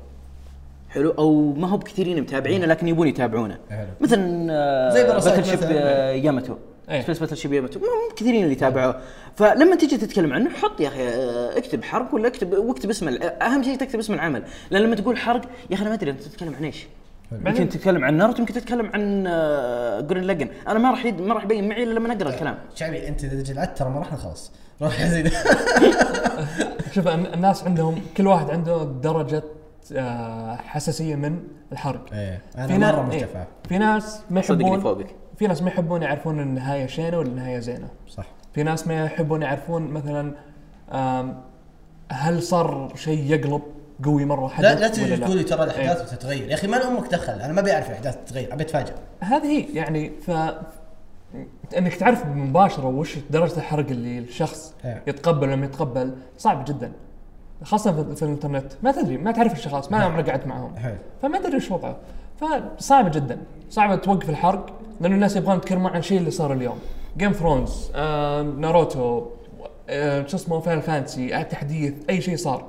حلو؟ 0.94 1.12
أو 1.12 1.54
ما 1.54 1.68
هو 1.70 1.78
بكثيرين 1.78 2.22
متابعينه 2.22 2.66
لكن 2.66 2.88
يبون 2.88 3.08
يتابعونه. 3.08 3.58
حلو. 3.70 3.88
مثلا 4.02 4.48
آه، 4.52 4.90
زي 4.94 5.04
باتل 5.04 5.46
شيب. 5.46 5.60
آه، 5.64 6.12
ياماتو 6.12 6.56
إيه. 6.90 7.02
سبيس 7.02 7.20
باتل 7.20 7.38
شيب 7.38 7.54
ياماتو 7.54 7.80
ما 7.80 7.86
مو 7.86 8.16
كثيرين 8.16 8.42
اللي 8.44 8.54
يتابعوه. 8.54 8.96
فلما 9.36 9.76
تجي 9.76 9.98
تتكلم 9.98 10.34
عنه 10.34 10.50
حط 10.50 10.82
يا 10.82 10.88
أخي 10.88 11.08
آه، 11.08 11.58
اكتب 11.58 11.84
حرق 11.84 12.16
ولا 12.16 12.28
اكتب 12.28 12.54
واكتب 12.54 12.90
اسم 12.90 13.08
أهم 13.42 13.64
شيء 13.64 13.78
تكتب 13.78 14.00
اسم 14.00 14.14
العمل. 14.14 14.44
لأن 14.72 14.82
لما 14.82 14.96
تقول 14.96 15.18
حرق 15.18 15.42
يا 15.70 15.76
أخي 15.76 15.82
أنا 15.82 15.90
ما 15.90 15.96
أدري 15.96 16.12
أنت 16.12 16.22
تتكلم 16.22 16.56
عن 16.56 16.64
إيش؟ 16.64 16.88
يمكن 17.46 17.70
تتكلم 17.70 18.04
عن 18.06 18.18
ناروتو 18.18 18.40
يمكن 18.40 18.54
تتكلم 18.54 18.86
عن 18.94 19.24
جرين 20.08 20.24
لاجن 20.24 20.48
أنا 20.68 20.80
ما 20.80 20.92
راح 20.92 21.06
يد... 21.06 21.22
ما 21.22 21.34
راح 21.34 21.44
يبين 21.44 21.70
معي 21.70 21.84
إلا 21.84 21.94
لما 21.94 22.14
اقرا 22.14 22.30
الكلام. 22.30 22.58
شعبي 22.76 23.08
أنت 23.08 23.24
إذا 23.24 23.44
جلعت 23.44 23.78
ترى 23.78 23.90
ما 23.90 24.00
راح 24.00 24.14
نخلص 24.14 24.52
روح 24.82 25.02
يا 25.02 25.08
زيد. 25.08 25.32
شوف 26.96 27.08
الن- 27.08 27.34
الناس 27.34 27.64
عندهم 27.64 28.02
كل 28.18 28.28
واحد 28.28 28.50
عنده 28.50 28.84
درجة 28.84 29.38
آه، 29.38 29.44
حساسية 30.58 31.16
من 31.16 31.40
الحرق 31.72 32.14
إيه 32.14 32.42
في 32.52 32.58
أنا 32.58 32.78
نا- 32.78 32.92
مرة 32.92 33.12
إيه. 33.12 33.20
مرتفع 33.22 33.44
في 33.70 33.78
ناس 33.78 34.22
ما 34.30 34.42
صدقني 34.42 34.64
يحبون 34.64 34.80
فوقك. 34.82 35.16
في 35.38 35.48
ناس 35.48 35.62
ما 35.62 35.70
يحبون 35.70 36.02
يعرفون 36.04 36.40
النهاية 36.40 36.88
شينة 36.88 37.18
ولا 37.18 37.28
النهاية 37.28 37.60
زينة. 37.60 37.88
صح. 38.08 38.26
في 38.54 38.64
ناس 38.64 38.88
ما 38.88 39.06
يحبون 39.06 39.42
يعرفون 39.42 39.82
مثلا 39.88 40.34
هل 42.12 42.44
صار 42.44 42.92
شيء 42.96 43.32
يقلب 43.32 43.62
قوي 44.04 44.26
مرة 44.26 44.48
حدث 44.48 44.66
لا 44.66 44.80
لا 44.80 44.88
تجي 44.88 45.18
تقول 45.18 45.38
لي 45.38 45.44
ترى 45.44 45.64
إيه. 45.64 45.70
الأحداث 45.70 46.14
بتتغير 46.14 46.50
يا 46.50 46.54
أخي 46.54 46.68
ما 46.68 46.88
أمك 46.88 47.12
دخل؟ 47.12 47.34
أنا 47.42 47.54
ما 47.54 47.62
بيعرف 47.62 47.88
الأحداث 47.90 48.18
تتغير 48.26 48.54
أبي 48.54 48.64
اتفاجئ 48.64 48.94
هذه 49.20 49.46
هي 49.46 49.66
يعني 49.74 50.10
ف 50.10 50.32
إنك 51.78 51.96
تعرف 51.96 52.26
مباشرة 52.26 52.86
وش 52.86 53.18
درجة 53.30 53.58
الحرق 53.58 53.90
اللي 53.90 54.20
الشخص 54.20 54.74
إيه. 54.86 55.04
يتقبل 55.08 55.48
ولا 55.48 55.56
ما 55.56 55.66
يتقبل 55.66 56.16
صعب 56.38 56.66
جدا. 56.66 56.92
خاصة 57.64 58.04
في, 58.04 58.16
في 58.16 58.24
الإنترنت. 58.24 58.74
ما 58.84 58.92
تدري 58.92 59.18
ما 59.18 59.32
تعرف 59.32 59.54
الشخص 59.54 59.92
ما 59.92 60.04
عمرك 60.04 60.30
قعدت 60.30 60.48
معهم. 60.48 60.76
حلو 60.76 60.96
فما 61.22 61.40
تدري 61.40 61.54
إيش 61.56 61.72
وضعه. 61.72 61.96
فصعب 62.40 63.12
جدا. 63.12 63.38
صعب 63.70 64.02
توقف 64.02 64.30
الحرق 64.30 64.74
لأنه 65.02 65.16
الناس 65.16 65.36
يبغون 65.36 65.58
يتكلمون 65.58 65.92
عن 65.92 66.00
الشيء 66.00 66.18
اللي 66.18 66.32
صار 66.32 66.54
اليوم. 66.54 66.80
Game 67.18 67.32
of 67.32 67.45
Thrones 67.45 67.92
آه، 67.96 68.42
ناروتو 68.42 69.26
آه، 69.90 70.26
شو 70.28 70.38
اسمه 70.38 70.60
فان 70.60 70.82
فانسي 70.82 71.36
آه، 71.36 71.42
تحديث 71.44 71.94
أي 72.10 72.22
شيء 72.22 72.36
صار. 72.36 72.66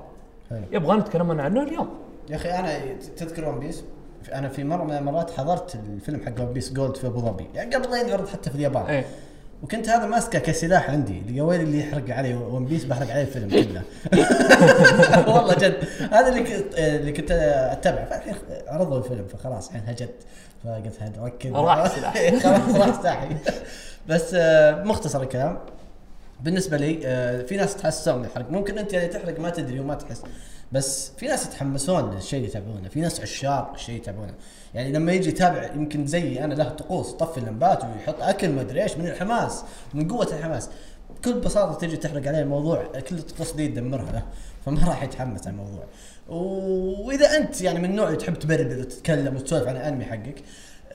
حلو 0.50 0.61
يبغون 0.72 0.99
يتكلمون 0.99 1.40
عنه 1.40 1.62
اليوم. 1.62 1.88
يا 2.30 2.37
أخي 2.37 2.50
أنا 2.50 2.78
تذكر 3.16 3.49
One 3.49 3.58
Piece 3.58 3.84
أنا 4.32 4.49
في 4.49 4.64
مرة 4.64 4.84
من 4.84 4.92
المرات 4.92 5.30
حضرت 5.30 5.75
الفيلم 5.75 6.20
حق 6.26 6.40
One 6.40 6.52
Piece 6.52 6.72
Gold 6.72 6.96
في 6.96 7.06
أبو 7.06 7.20
ظبي. 7.20 7.46
يعني 7.54 7.75
قبل 7.75 7.90
لا 7.90 8.00
ينعرض 8.00 8.28
حتى 8.28 8.50
في 8.50 8.56
اليابان. 8.56 8.87
إيه. 8.87 9.04
وكنت 9.62 9.88
هذا 9.88 10.07
ماسكه 10.07 10.38
كسلاح 10.38 10.90
عندي 10.90 11.19
اللي 11.19 11.37
يا 11.37 11.42
ويلي 11.42 11.62
اللي 11.62 11.81
يحرق 11.81 12.16
علي 12.16 12.35
One 12.34 12.64
Piece 12.64 12.84
بحرق 12.85 13.11
عليه 13.11 13.23
الفيلم 13.23 13.50
كله. 13.50 13.83
والله 15.35 15.54
جد. 15.54 15.85
هذا 16.12 16.28
اللي 16.28 16.40
كنت 16.42 16.78
اللي 16.78 17.12
كنت 17.12 17.31
اتبعه 17.31 18.04
فالحين 18.04 18.35
عرضوا 18.69 18.99
الفيلم 18.99 19.26
فخلاص 19.26 19.69
الحين 19.69 19.83
هجت. 19.87 20.14
فقلت 20.64 21.02
هد 21.02 21.19
ركز. 21.19 21.50
راح 21.52 21.78
السلاح. 21.85 22.14
خلاص 22.42 22.76
راح 22.76 23.00
سلاحي. 23.02 23.28
بس 24.09 24.35
آه، 24.35 24.85
مختصر 24.85 25.23
الكلام. 25.23 25.59
بالنسبة 26.40 26.76
لي 26.76 27.00
آه، 27.04 27.42
في 27.42 27.57
ناس 27.57 27.76
تحسون 27.76 28.25
الحرق 28.25 28.50
ممكن 28.50 28.78
أنت 28.78 28.95
اللي 28.95 29.09
تحرق 29.09 29.40
ما 29.40 29.50
تدري 29.50 29.81
وما 29.81 29.95
تحس. 29.95 30.23
بس 30.73 31.12
في 31.19 31.26
ناس 31.26 31.47
يتحمسون 31.47 32.14
للشيء 32.14 32.38
اللي 32.38 32.50
يتابعونه. 32.50 32.88
في 32.88 33.00
ناس 33.00 33.21
عشاق 33.21 33.73
الشيء 33.75 33.97
يتابعونه. 33.97 34.35
يعني 34.74 34.92
لما 34.92 35.12
يجي 35.12 35.28
يتابع 35.28 35.72
يمكن 35.74 36.06
زيي 36.06 36.44
أنا 36.44 36.54
له 36.54 36.68
طقوس 36.68 37.12
يطفي 37.12 37.38
اللمبات 37.38 37.84
ويحط 37.84 38.22
أكل 38.22 38.48
ما 38.48 38.60
أدري 38.60 38.82
إيش 38.82 38.96
من 38.96 39.06
الحماس 39.06 39.64
من 39.94 40.08
قوة 40.08 40.28
الحماس. 40.38 40.68
بكل 41.16 41.40
بساطة 41.40 41.78
تجي 41.78 41.96
تحرق 41.96 42.28
عليه 42.28 42.40
الموضوع 42.40 42.82
كل 43.08 43.18
الطقوس 43.18 43.52
دي 43.52 43.68
تدمرها 43.68 44.12
له 44.12 44.22
فما 44.66 44.88
راح 44.88 45.02
يتحمس 45.02 45.46
على 45.46 45.50
الموضوع. 45.50 45.84
وإذا 46.28 47.36
أنت 47.36 47.60
يعني 47.60 47.78
من 47.78 47.84
النوع 47.84 48.06
اللي 48.06 48.18
تحب 48.18 48.34
تبرر 48.34 48.80
وتتكلم 48.80 49.36
وتسولف 49.36 49.68
عن 49.68 49.76
الأنمي 49.76 50.04
حقك 50.04 50.42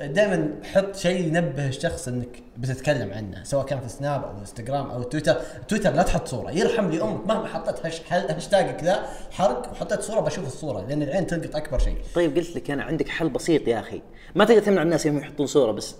دائما 0.01 0.49
حط 0.73 0.95
شيء 0.95 1.27
ينبه 1.27 1.67
الشخص 1.67 2.07
إنك 2.07 2.27
بتتكلم 2.57 3.13
عنه 3.13 3.43
سواء 3.43 3.65
كان 3.65 3.79
في 3.79 3.89
سناب 3.89 4.23
أو 4.23 4.39
انستغرام 4.39 4.89
أو 4.91 5.03
تويتر 5.03 5.35
تويتر 5.67 5.91
لا 5.93 6.03
تحط 6.03 6.27
صورة 6.27 6.51
يرحم 6.51 6.89
لي 6.89 7.01
أمك 7.01 7.27
مهما 7.27 7.47
حطيت 7.47 7.85
hash 7.85 8.01
hashtag 8.11 8.74
ك 8.74 8.83
ذا 8.83 9.05
حرق 9.31 9.71
وحطيت 9.71 10.01
صورة 10.01 10.19
بشوف 10.19 10.47
الصورة 10.47 10.85
لأن 10.89 11.03
العين 11.03 11.27
تلقط 11.27 11.55
أكبر 11.55 11.79
شيء. 11.79 11.97
طيب 12.15 12.37
قلت 12.37 12.55
لك 12.55 12.71
أنا 12.71 12.83
عندك 12.83 13.09
حل 13.09 13.29
بسيط 13.29 13.67
يا 13.67 13.79
أخي. 13.79 14.01
ما 14.35 14.45
تقدر 14.45 14.61
تمنع 14.61 14.81
الناس 14.81 15.05
إنهم 15.07 15.21
يحطون 15.21 15.45
صورة 15.47 15.71
بس 15.71 15.95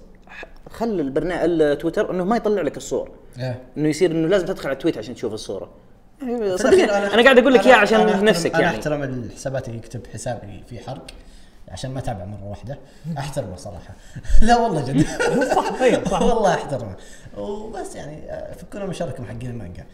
خل 0.70 1.00
البرنامج 1.00 1.62
التويتر 1.62 2.12
إنه 2.12 2.24
ما 2.24 2.38
يطلع 2.38 2.62
لك 2.62 2.78
الصور 2.78 3.12
إيه. 3.40 3.62
إنه 3.78 3.90
يصير 3.90 4.12
إنه 4.12 4.28
لازم 4.28 4.46
تدخل 4.46 4.68
على 4.68 4.74
التويت 4.74 4.98
عشان 4.98 5.16
تشوف 5.16 5.34
صدقني 5.36 6.84
الأخير 6.84 7.14
أنا 7.14 7.24
قاعد 7.24 7.38
أقول 7.38 7.54
لك 7.54 7.62
أنا- 7.62 7.66
اياه 7.66 7.76
عشان 7.76 8.00
أنا 8.00 8.22
نفسك 8.22 8.54
أنا 8.56 8.62
يعني. 8.64 8.78
أحترم 8.78 9.04
الحسابات 9.04 9.68
اللي 9.68 9.78
يكتب 9.80 10.02
حسابي 10.14 10.64
في 10.70 10.80
حرق. 10.80 11.06
عشان 11.72 11.92
ما 11.92 12.00
أتابع 12.00 12.26
مرة 12.26 12.44
واحدة 12.50 12.78
أحترمه 13.18 13.56
صراحة. 13.56 13.94
لا 14.42 14.58
والله 14.58 14.82
جد. 14.82 15.06
صح 15.56 15.80
طيب 15.80 16.08
صح. 16.12 16.22
والله 16.22 16.54
أحترمه. 16.54 16.96
وبس 17.38 17.96
يعني 17.96 18.32
آه، 18.32 18.54
فكونا 18.54 18.86
من 18.86 18.94
شركم 18.94 19.26
حقين 19.26 19.50
المانجا. 19.50 19.86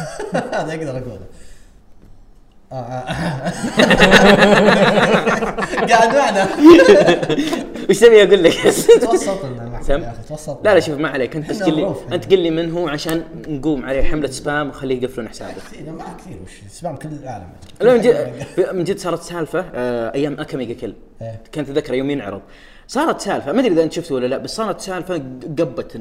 هذا 0.34 0.70
أقدر 0.70 0.98
أقوله. 0.98 1.26
قاعد 5.90 6.16
معنا. 6.16 6.48
وش 7.90 7.98
تبي 8.00 8.22
أقول 8.22 8.42
لك؟ 8.42 8.52
توسط 9.00 9.44
لنا 9.44 9.64
معك 9.68 9.82
سم؟ 9.82 10.02
يا 10.02 10.08
أخي 10.10 10.22
توسط 10.28 10.64
لا 10.64 10.74
لا 10.74 10.80
شوف 10.80 10.98
ما 10.98 11.08
عليك. 11.08 11.36
أنت 11.36 11.52
تقول 11.52 11.76
لي. 11.76 11.94
أنت 12.12 12.32
قل 12.32 12.38
لي 12.38 12.50
من 12.50 12.72
هو 12.72 12.88
عشان 12.88 13.22
نقوم 13.48 13.84
عليه 13.84 14.02
حملة 14.02 14.26
سبام 14.28 14.68
وخليه 14.68 15.02
يقفلون 15.02 15.28
حسابه. 15.28 15.52
كثير 15.52 15.92
ما 15.92 16.04
كثير. 16.18 16.38
وش 16.44 16.60
سبام؟ 16.70 16.96
كل 16.96 17.08
العالم. 17.22 17.46
من 17.82 18.00
جد 18.00 18.32
من 18.72 18.84
جد 18.84 18.98
صارت 18.98 19.22
سالفة 19.22 19.64
آه، 19.74 20.14
أيام 20.14 20.40
أكاميجا 20.40 20.74
كل 20.74 20.94
إيه. 21.22 21.40
كنت 21.54 21.68
أتذكر 21.70 21.94
يوم 21.94 22.10
ينعرض 22.10 22.40
صارت 22.88 23.20
سالفة 23.20 23.52
ما 23.52 23.60
أدري 23.60 23.72
إذا 23.72 23.82
أنت 23.82 23.92
شفته 23.92 24.14
ولا 24.14 24.26
لا 24.26 24.38
بس 24.38 24.56
صارت 24.56 24.80
سالفة 24.80 25.14
قبت 25.58 25.96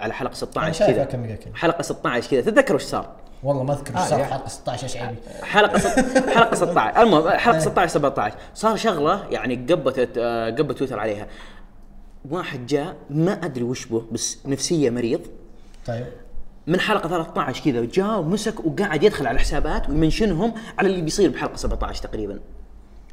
على 0.00 0.14
حلقة 0.14 0.28
أنا 0.28 0.34
16 0.34 0.72
شايف 0.78 0.90
كذا. 0.90 1.02
أكمل 1.02 1.26
كذا 1.36 1.54
حلقة 1.54 1.82
16 1.82 2.30
كذا. 2.30 2.40
تتذكر 2.40 2.74
وش 2.74 2.82
صار؟ 2.82 3.08
والله 3.42 3.62
ما 3.62 3.72
أذكر 3.72 3.94
آه،. 3.96 4.24
حلقة 4.24 4.48
16 4.48 4.82
إيش 4.84 4.96
عيبي 4.96 5.16
حلقة 5.42 5.78
حلقة 6.34 6.54
16 6.54 7.02
المهم 7.02 7.28
حلقة 7.44 7.58
16 7.58 7.92
17 7.92 8.36
صار 8.54 8.76
شغلة 8.76 9.26
يعني 9.30 9.54
قبت 9.54 10.18
آه، 10.18 10.50
قبت 10.50 10.78
تويتر 10.78 10.98
عليها. 10.98 11.26
واحد 12.30 12.66
جاء 12.66 12.96
ما 13.10 13.32
أدري 13.32 13.64
وش 13.64 13.86
به 13.86 14.04
بس 14.12 14.38
نفسية 14.46 14.90
مريض. 14.90 15.20
طيب. 15.86 16.06
من 16.66 16.80
حلقة 16.80 17.08
13 17.08 17.64
كذا 17.64 17.84
جاء 17.84 18.20
ومسك 18.20 18.66
وقاعد 18.66 19.02
يدخل 19.02 19.26
على 19.26 19.34
الحسابات 19.34 19.88
ويمنشنهم 19.88 20.54
على 20.78 20.88
اللي 20.88 21.02
بيصير 21.02 21.30
بحلقة 21.30 21.56
17 21.56 22.02
تقريبا. 22.02 22.40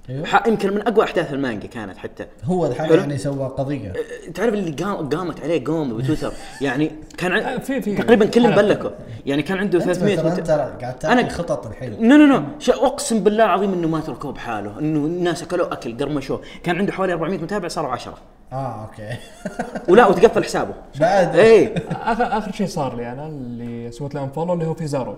أيوه. 0.10 0.26
ح- 0.26 0.48
يمكن 0.48 0.74
من 0.74 0.88
أقوى 0.88 1.04
أحداث 1.06 1.34
المانجا 1.34 1.68
كانت 1.68 1.98
حتى. 1.98 2.26
هو 2.44 2.66
الحين. 2.66 2.94
يعني 3.00 3.18
سوى 3.18 3.48
قضية. 3.48 3.94
تعرف 4.36 4.54
اللي 4.54 4.72
قام 4.72 5.10
قامت 5.10 5.42
عليه 5.42 5.66
قوم 5.66 5.98
بتويتر 5.98 6.32
يعني 6.62 6.92
كان 7.18 7.32
آه، 7.34 7.48
عن... 7.52 7.60
في- 7.60 7.82
في 7.82 7.96
تقريبا 7.96 8.26
كلهم. 8.26 8.56
بلكوا. 8.56 8.90
يعني 9.26 9.42
كان 9.44 9.58
عنده 9.58 9.78
أنت 9.80 9.86
300 9.92 10.14
مثلا 10.18 10.32
مت... 10.32 10.40
انت 10.40 10.50
قاعد 10.82 11.00
تعطي 11.00 11.30
خطط 11.30 11.68
الحين. 11.68 12.08
no 12.08 12.16
no 12.18 12.26
no 12.26 12.44
أقسم 12.70 13.20
بالله 13.24 13.46
العظيم 13.46 13.74
إنه 13.74 13.88
ما 13.88 14.00
تركوه 14.00 14.32
بحاله. 14.32 14.80
إنه 14.80 15.00
الناس 15.00 15.44
اكلوا 15.44 15.74
أكل 15.74 15.98
قرمشوه. 15.98 16.42
كان 16.64 16.78
عنده 16.78 16.92
حوالي 16.94 17.14
400 17.14 17.38
متابع 17.40 17.68
صاروا 17.68 17.92
10 17.92 18.18
آه 18.54 18.82
أوكي. 18.86 19.10
ولا 19.92 20.08
وتقفل 20.08 20.44
حسابه. 20.44 20.74
بعد. 21.00 21.36
اي 21.36 21.76
اخر 21.92 22.38
آخر 22.38 22.52
شيء 22.52 22.68
صار 22.68 22.96
لي 22.96 23.12
أنا 23.12 23.28
اللي 23.28 23.92
سويت 23.92 24.16
له 24.16 24.24
unfollow 24.24 24.54
اللي 24.54 24.66
هو 24.66 24.74
في 24.74 24.88
زارو. 24.88 25.16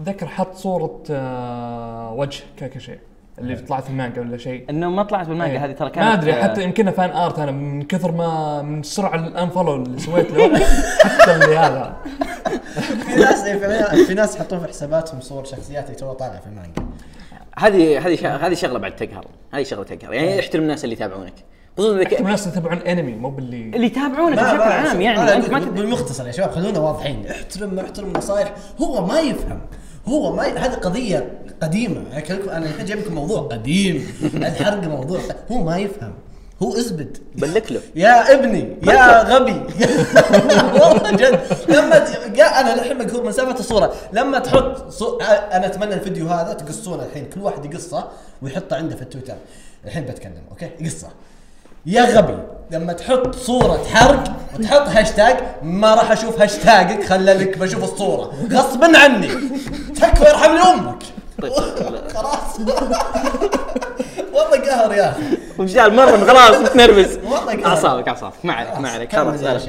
اتذكر 0.00 0.26
حط 0.26 0.54
صورة 0.54 1.02
وجه 2.14 2.42
كاكاشي 2.56 2.98
اللي 3.40 3.56
طلعت 3.56 3.84
في 3.84 3.90
المانجا 3.90 4.20
ولا 4.20 4.36
شيء. 4.36 4.64
إنه 4.70 4.90
ما 4.90 5.02
طلعت 5.02 5.26
بالمانجا 5.28 5.52
إيه. 5.58 5.64
هذه 5.64 5.72
ترى 5.72 5.90
كانت 5.90 6.06
ما 6.06 6.12
أدري 6.14 6.32
حتى 6.34 6.62
يمكن 6.64 6.90
fan 6.90 7.10
art 7.10 7.38
أنا 7.38 7.50
من 7.50 7.82
كثر 7.82 8.12
ما 8.12 8.62
من 8.62 8.82
سرعة 8.82 9.14
ال 9.14 9.21
unfollow 9.21 9.74
اللي 9.76 9.98
سويت 10.00 10.30
له 10.30 10.58
حتى 11.04 11.34
اللي 11.34 11.56
هذا. 11.58 11.96
في 13.06 13.16
ناس 13.20 13.44
في- 14.06 14.14
ناس 14.14 14.36
يحطون 14.36 14.60
في 14.60 14.68
حساباتهم 14.68 15.20
صور 15.20 15.44
شخصيات 15.44 15.84
اللي 15.84 15.96
تو 15.96 16.12
طالعة 16.12 16.40
في 16.40 16.46
المانجا. 16.46 16.82
هذه 17.58 18.06
هذه 18.06 18.14
ش- 18.16 18.24
هذه 18.24 18.54
شغلة 18.54 18.78
بعد 18.78 18.96
تقهر. 18.96 19.24
هذه 19.52 19.62
شغلة 19.62 19.84
تقهر. 19.84 20.12
يعني 20.12 20.40
احترم 20.40 20.62
الناس 20.62 20.84
اللي 20.84 20.94
يتابعونك. 20.94 21.32
خصوصا 21.78 22.00
إذا 22.00 22.18
الناس 22.18 22.46
يتابعون 22.46 22.78
انمي 22.78 23.12
مو 23.12 23.30
باللي 23.30 23.56
اللي 23.76 23.86
يتابعونك 23.86 24.38
بشكل 24.38 24.60
عام 24.62 25.00
يعني. 25.00 25.34
أنت 25.36 25.50
ما 25.50 25.58
بالمختصر 25.58 26.26
يا 26.26 26.32
شباب 26.32 26.50
خلونا 26.50 26.78
واضحين. 26.78 27.26
احترم 27.26 27.78
احترم 27.78 28.12
نصائح 28.16 28.52
هو 28.80 29.06
ما 29.06 29.20
يفهم. 29.20 29.60
هو 30.08 30.32
ما. 30.36 30.42
هذه 30.42 30.74
قضية 30.74 31.38
قديمة. 31.62 32.02
أكلمكم- 32.16 32.48
أنا 32.50 32.66
الحين 32.66 32.86
جايب 32.86 33.00
لكم 33.00 33.14
موضوع 33.14 33.40
قديم. 33.40 34.06
الحرق 34.34 34.84
موضوع. 34.84 35.20
هو 35.52 35.58
ما 35.64 35.78
يفهم. 35.78 36.14
هو 36.62 36.76
ازبد 36.76 37.16
block 37.34 37.72
له 37.72 37.80
يا 37.94 38.34
ابني 38.34 38.76
يا 38.82 39.22
غبي. 39.22 39.52
والله 40.80 41.10
جد. 41.10 41.40
لما 41.68 41.96
أنا 42.60 42.74
الحين 42.74 42.98
مقهور 42.98 43.22
من 43.24 43.32
سالفه 43.32 43.58
الصورة. 43.60 43.94
لما 44.12 44.38
تحط 44.38 44.88
صو... 44.90 45.18
أنا 45.52 45.66
أتمنى 45.66 45.94
الفيديو 45.94 46.28
هذا 46.28 46.52
تقصونه 46.52 47.02
الحين. 47.04 47.26
كل 47.34 47.40
واحد 47.40 47.64
يقصه 47.64 48.08
ويحطه 48.42 48.76
عنده 48.76 48.96
في 48.96 49.02
التويتر. 49.02 49.34
الحين 49.84 50.04
بتكلم 50.04 50.42
أوكي؟ 50.50 50.70
قصه 50.84 51.08
يا 51.88 52.04
غبي 52.04 52.38
لما 52.70 52.92
تحط 52.92 53.34
صورة 53.34 53.84
حرق 53.94 54.24
وتحط 54.58 54.88
هاشتاج 54.88 55.36
ما 55.62 55.94
راح 55.94 56.10
أشوف 56.12 56.40
هاشتاجك 56.42 57.04
خللك 57.04 57.58
بشوف 57.58 57.84
الصورة. 57.84 58.32
غصبا 58.52 58.98
عني. 58.98 59.28
تكفى 59.96 60.28
يرحم 60.28 60.54
لي 60.54 60.60
أمك 60.60 61.02
خلاص. 62.16 62.60
والله 64.32 64.60
قهر 64.70 64.92
يا 64.92 65.10
أخي. 65.10 65.22
وجال 65.58 65.94
مره 65.94 66.16
خلاص 66.16 66.56
متنرفز 66.70 67.16
والله 67.16 67.38
قهر. 67.56 67.66
أعصابك 67.66 68.08
اعصابك 68.08 68.34
ما 68.44 68.52
عليك 68.52 68.78
ما 68.78 68.88
عليك. 68.88 69.16
خلاص 69.16 69.64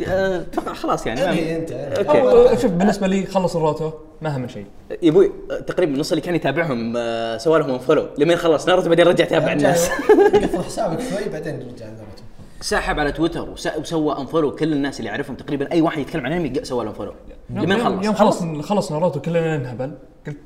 أتوقع 0.00 0.72
خلاص 0.72 1.06
يعني. 1.06 1.24
انهي 1.24 1.56
أنت. 1.56 1.72
أوكي. 1.72 2.62
شوف 2.62 2.70
بالنسبة 2.70 3.06
لي 3.06 3.26
خلص 3.26 3.56
ناروتو 3.56 3.90
ما 4.22 4.34
أهم 4.34 4.48
شيء. 4.48 4.66
يا 5.02 5.10
أبوي 5.10 5.32
تقريبا 5.66 5.98
نص 5.98 6.10
اللي 6.12 6.20
كان 6.22 6.34
يتابعهم 6.34 6.94
آه، 6.96 7.36
سوى 7.38 7.58
لهم 7.58 7.78
follow 7.78 8.06
لما 8.18 8.36
خلص 8.36 8.68
ناروتو 8.68 8.88
بعدين 8.88 9.06
رجع 9.06 9.24
يتابع 9.24 9.52
الناس. 9.52 9.88
قفل 10.42 10.64
حسابك 10.64 10.98
شوي 11.00 11.28
بعدين 11.32 11.54
نرجع 11.54 11.86
لناروتو 11.86 12.22
سحب 12.60 13.00
على 13.00 13.12
تويتر 13.12 13.50
وس- 13.50 13.76
وسوى 13.78 14.18
unfollow 14.18 14.54
كل 14.54 14.72
الناس 14.72 14.98
اللي 15.00 15.10
يعرفهم. 15.10 15.36
تقريبا 15.36 15.72
أي 15.72 15.80
واحد 15.80 15.98
يتكلم 15.98 16.26
عن 16.26 16.32
أنمي 16.32 16.64
سوى 16.64 16.84
له 16.84 16.90
unfollow 16.90 17.12
لما 17.50 17.74
يوم- 17.74 17.84
خلص. 17.84 18.04
يوم 18.04 18.14
خلص 18.14 18.42
خلص 18.68 18.92
ناروتو 18.92 19.20
كلنا 19.20 19.56
ننهبل 19.56 19.92
قلت 20.26 20.36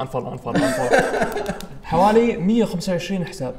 unfollow 0.00 0.32
unfollow 0.32 0.56
unfollow 0.64 0.88
حوالي 1.84 2.36
125 2.36 3.26
حساب. 3.26 3.54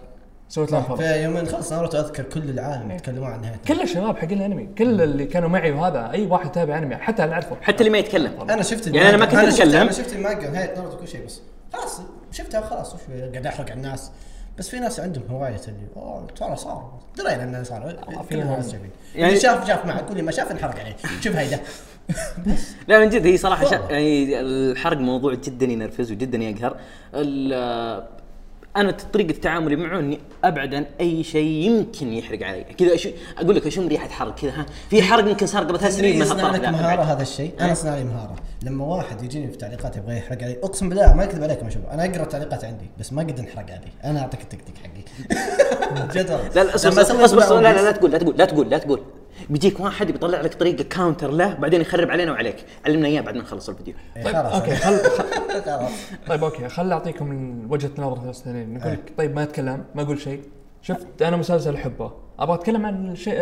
سويت 0.50 0.72
له 0.72 0.78
unfollow 0.78 0.98
في 0.98 1.24
يومين 1.24 1.48
خلص 1.48 1.74
ناروتو 1.74 2.00
أذكر 2.00 2.24
كل 2.24 2.50
العالم 2.50 2.92
يتكلمون 2.92 3.32
عن 3.32 3.42
نهايته 3.42 3.60
كل 3.74 3.82
الشباب 3.82 4.18
حقين 4.18 4.38
الأنمي 4.38 4.70
كل 4.78 5.02
اللي 5.02 5.25
كانوا 5.25 5.50
معي 5.50 5.72
وهذا 5.72 6.12
أي 6.12 6.25
واحد 6.25 6.52
تابع 6.52 6.78
أنمي 6.78 6.96
حتى 6.96 7.24
اللي 7.24 7.34
اعرفه 7.34 7.56
حتى 7.62 7.80
اللي 7.80 7.90
ما 7.90 7.98
يتكلم. 7.98 8.42
أنا 8.50 8.63
شفت 8.63 8.88
يعني 8.88 9.10
أنا 9.10 9.18
ما 9.18 9.25
كنت. 9.25 9.36
أتكلم. 9.36 9.82
أنا 9.82 9.92
شفت 9.92 10.13
المانجا 10.13 10.50
نهايه 10.50 10.75
ناروتو 10.75 10.98
كل 10.98 11.08
شيء 11.08 11.25
بس. 11.25 11.42
خلاص 11.74 12.02
شفتها 12.32 12.60
وخلاص 12.60 12.94
وش 12.96 13.00
قاعد 13.32 13.46
أحرق 13.48 13.66
على 13.72 13.74
الناس. 13.74 14.12
بس 14.58 14.70
في 14.70 14.80
ناس 14.80 15.00
عندهم 15.00 15.24
هواية 15.30 15.62
اللي 15.68 15.88
أوه 15.96 16.28
ترى 16.36 16.56
صار 16.56 16.92
درينا 17.18 17.44
انه 17.44 17.63
صار 17.63 17.96
كل 18.20 18.24
فيهم. 18.30 18.42
الناس 18.42 18.72
شايفين 18.72 18.90
يعني- 19.16 19.28
اللي 19.30 19.40
شاف 19.40 19.68
شاف 19.68 19.86
معك 19.86 20.08
واللي 20.10 20.24
ما 20.24 20.32
شاف 20.32 20.52
انحرق 20.52 20.80
عليه. 20.80 20.96
شوف 21.22 21.36
هيدا. 21.36 21.60
لا 22.88 23.00
من 23.00 23.10
جد 23.10 23.26
هي 23.26 23.38
صراحة 23.38 23.66
شا... 23.66 23.76
يعني 23.90 24.40
الحرق 24.40 24.98
موضوع 24.98 25.34
جدا 25.34 25.66
ينرفز 25.66 26.12
وجدا 26.12 26.38
يقهر. 26.38 26.76
ال- 27.14 28.04
أنا 28.76 28.92
طريقة 29.14 29.40
تعاملي 29.40 29.76
معه 29.76 30.00
إني 30.00 30.20
أبعد 30.44 30.76
عن 30.76 30.86
أي 31.00 31.24
شيء 31.24 31.48
يمكن 31.48 32.14
يحرق 32.14 32.48
علي. 32.48 32.64
كذا 32.64 32.96
أشو... 32.96 33.10
أقول 33.38 33.56
لك 33.56 33.68
اشم 33.68 33.88
ريحة 33.88 34.08
حرق 34.10 34.36
كذا 34.40 34.52
ها؟ 34.52 34.66
في 34.90 35.02
حرق 35.02 35.30
يمكن 35.30 35.46
صار 35.46 35.64
قبل 35.64 35.80
ثلاث 35.80 35.96
سنين 35.98 36.20
ما 36.20 36.26
طرف 36.26 36.56
لك 36.56 36.66
مهارة. 36.66 37.02
هذا 37.02 37.22
الشيء؟ 37.22 37.52
أنا 37.60 37.74
صنع 37.74 37.96
لي 37.98 38.04
مهارة. 38.04 38.36
لما 38.64 38.86
واحد 38.86 39.22
يجيني 39.24 39.52
في 39.52 39.58
تعليقات 39.58 39.98
يبغى 39.98 40.18
يحرق 40.18 40.44
علي 40.44 40.58
أقسم 40.64 40.90
بالله 40.90 41.14
ما 41.14 41.24
أكذب 41.24 41.44
عليكم 41.44 41.66
يا 41.66 41.72
شباب 41.72 41.90
أنا 41.92 42.06
أقرأ 42.06 42.24
التعليقات 42.24 42.66
عندي 42.66 42.86
بس 43.00 43.14
ما 43.14 43.22
قد 43.22 43.40
انحرق 43.40 43.66
علي. 43.72 43.92
أنا 44.12 44.20
أعطيك 44.22 44.42
التكتيك 44.42 44.76
حقي. 44.78 45.04
جد. 46.22 46.30
لا 46.56 46.64
لا 46.64 46.76
أصبر 46.76 47.02
أصبر 47.26 47.62
لا 47.62 47.74
لا 47.74 47.82
لا 47.82 47.92
تقول 47.92 48.12
لا 48.12 48.18
تقول 48.18 48.38
لا 48.38 48.46
تقول 48.46 48.70
لا 48.70 48.78
تقول. 48.78 49.02
بيجيك 49.50 49.80
واحد 49.80 50.12
بيطلع 50.12 50.42
لك 50.42 50.54
طريقة 50.54 50.84
counter 50.84 51.32
له 51.32 51.54
بعدين 51.54 51.82
يخرب 51.82 52.12
علينا 52.12 52.32
وعليك. 52.32 52.66
علمنا 52.86 53.08
إياه 53.08 53.22
بعد 53.22 53.36
ما 53.36 53.42
نخلص 53.42 53.70
الفيديو. 53.70 53.94
إيه، 54.18 54.24
طيب 54.24 54.36
خلاص 54.36 54.54
أوكي. 54.54 54.76
خل 54.76 55.00
خلاص. 55.66 55.92
طيب 56.28 56.44
أوكي. 56.44 56.70
خل 56.70 56.92
أعطيكم 56.92 57.28
من 57.28 57.72
وجهة 57.72 57.92
نظر 57.98 58.20
ناس 58.20 58.42
ثانيين 58.42 58.74
نقول 58.74 58.92
لك 58.92 59.14
طيب 59.18 59.36
ما 59.36 59.44
أتكلم 59.44 59.84
ما 59.96 60.02
أقول 60.02 60.20
شيء. 60.22 60.42
شفت 60.82 61.22
أنا 61.22 61.38
مسلسل 61.38 61.76
أحبه. 61.76 62.12
أبغى 62.40 62.56
أتكلم 62.56 62.86
عن 62.86 63.12
الشيء 63.12 63.42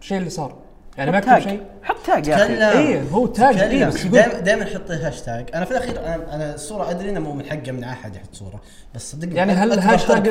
الشيء 0.00 0.18
اللي 0.18 0.30
صار. 0.30 0.56
يعني 0.98 1.10
ما 1.10 1.18
اكتب 1.18 1.38
شيء. 1.38 1.60
حط 1.82 1.96
tag 2.06 2.26
يا 2.26 2.34
أخي. 2.36 2.78
إيه، 2.78 3.02
هو 3.12 3.26
tag، 3.26 3.58
إيه، 3.58 3.84
بس 3.86 4.00
يقول- 4.04 4.10
دائما 4.10 4.38
دائما 4.40 4.64
حط 4.64 4.90
هاشتاج. 4.90 5.46
أنا 5.54 5.64
في 5.64 5.70
الأخير 5.70 5.98
أنا, 6.06 6.34
أنا 6.34 6.54
الصورة 6.54 6.90
أدري 6.90 7.10
إنه 7.10 7.20
مو 7.20 7.32
من 7.32 7.44
حقه 7.44 7.72
من 7.72 7.84
أحد 7.84 8.16
يحط 8.16 8.28
صورة 8.34 8.60
بس 8.94 9.12
صدقني 9.12 9.34
يعني 9.34 9.52
هل 9.52 9.72
الهاشتاج 9.72 10.28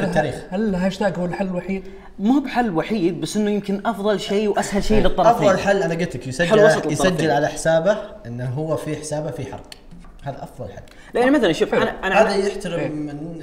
هل 0.52 0.62
الهاشتاج 0.70 1.14
هو 1.20 1.26
الحل 1.26 1.48
الوحيد؟ 1.48 1.84
مو 2.20 2.40
بحل 2.40 2.70
وحيد 2.72 3.22
بس 3.22 3.38
إنه 3.38 3.52
يمكن 3.52 3.82
أفضل 3.86 4.20
شيء 4.20 4.48
وأسهل 4.48 4.84
شيء 4.84 5.04
للطرفين. 5.04 5.48
أفضل 5.50 5.60
حل 5.60 5.84
أنا 5.84 5.94
قلت 5.94 6.16
لك 6.16 6.24
حل 6.24 6.30
يسجل 6.30 6.64
وسط 6.66 6.92
يسجل. 6.92 7.32
على 7.32 7.48
حسابه 7.48 7.98
إنه 8.26 8.46
هو 8.50 8.78
في 8.78 8.96
حسابه 8.96 9.32
في 9.32 9.46
حرق. 9.52 9.70
هذا 10.24 10.44
أفضل 10.44 10.72
حق 10.72 10.84
لأن 11.14 11.32
مثلا 11.34 11.54
شوف 11.54 11.74
أنا 11.74 12.08
أنا 12.08 12.22
هذا 12.22 12.36
يحترم 12.36 12.80
إيه. 12.80 12.90
من 12.90 13.42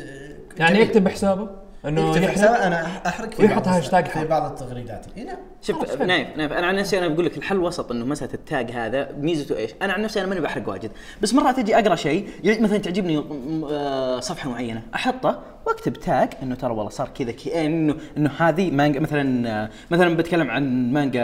يعني. 0.57 0.79
يكتب 0.81 1.05
بحسابه؟ 1.05 1.49
إنه 1.87 2.17
يحرق 2.17 2.51
أنا 2.63 2.83
أح- 2.85 3.07
أحرق 3.07 3.35
في 3.35 3.43
ويحط 3.43 3.69
هاشتاج 3.69 4.07
في. 4.07 4.25
بعض 4.25 4.51
التغريدات 4.51 5.07
إيه 5.17 5.25
نعم 5.25 5.37
شوف. 5.63 6.03
نايف 6.03 6.37
نايف 6.37 6.53
أنا 6.53 6.67
عن 6.67 6.77
نفسي 6.77 6.99
أنا 6.99 7.09
بقول 7.09 7.27
لك 7.27 7.37
الحل 7.39 7.59
وسط 7.59 7.91
إنه 7.93 8.05
مسألة 8.05 8.35
ال 8.35 8.44
tag 8.44 8.71
هذا 8.71 9.09
ميزته 9.19 9.57
إيش؟ 9.57 9.71
أنا 9.83 9.93
عن 9.93 10.03
نفسي 10.03 10.21
أنا 10.21 10.29
ماني 10.29 10.41
بحرق 10.41 10.69
واجد 10.69 10.91
بس 11.23 11.35
مرات 11.35 11.59
أجي 11.59 11.79
أقرأ 11.79 11.95
شيء 11.95 12.29
يعني 12.45 12.61
مثلا 12.61 12.79
تعجبني 12.79 13.25
آه، 13.71 14.21
صفحة 14.21 14.51
معينة 14.51 14.83
أحطه 14.95 15.41
وأكتب 15.67 15.93
tag 15.93 16.29
إنه 16.43 16.55
ترى 16.55 16.71
والله 16.71 16.89
صار 16.91 17.09
كذا 17.09 17.33
ك- 17.33 17.49
إنه 17.49 17.97
إنه 18.17 18.31
هذه 18.39 18.71
مانجا 18.71 19.01
مثلا 19.01 19.49
آه، 19.65 19.71
مثلا 19.91 20.17
بتكلم 20.17 20.51
عن 20.51 20.93
مانجا 20.93 21.21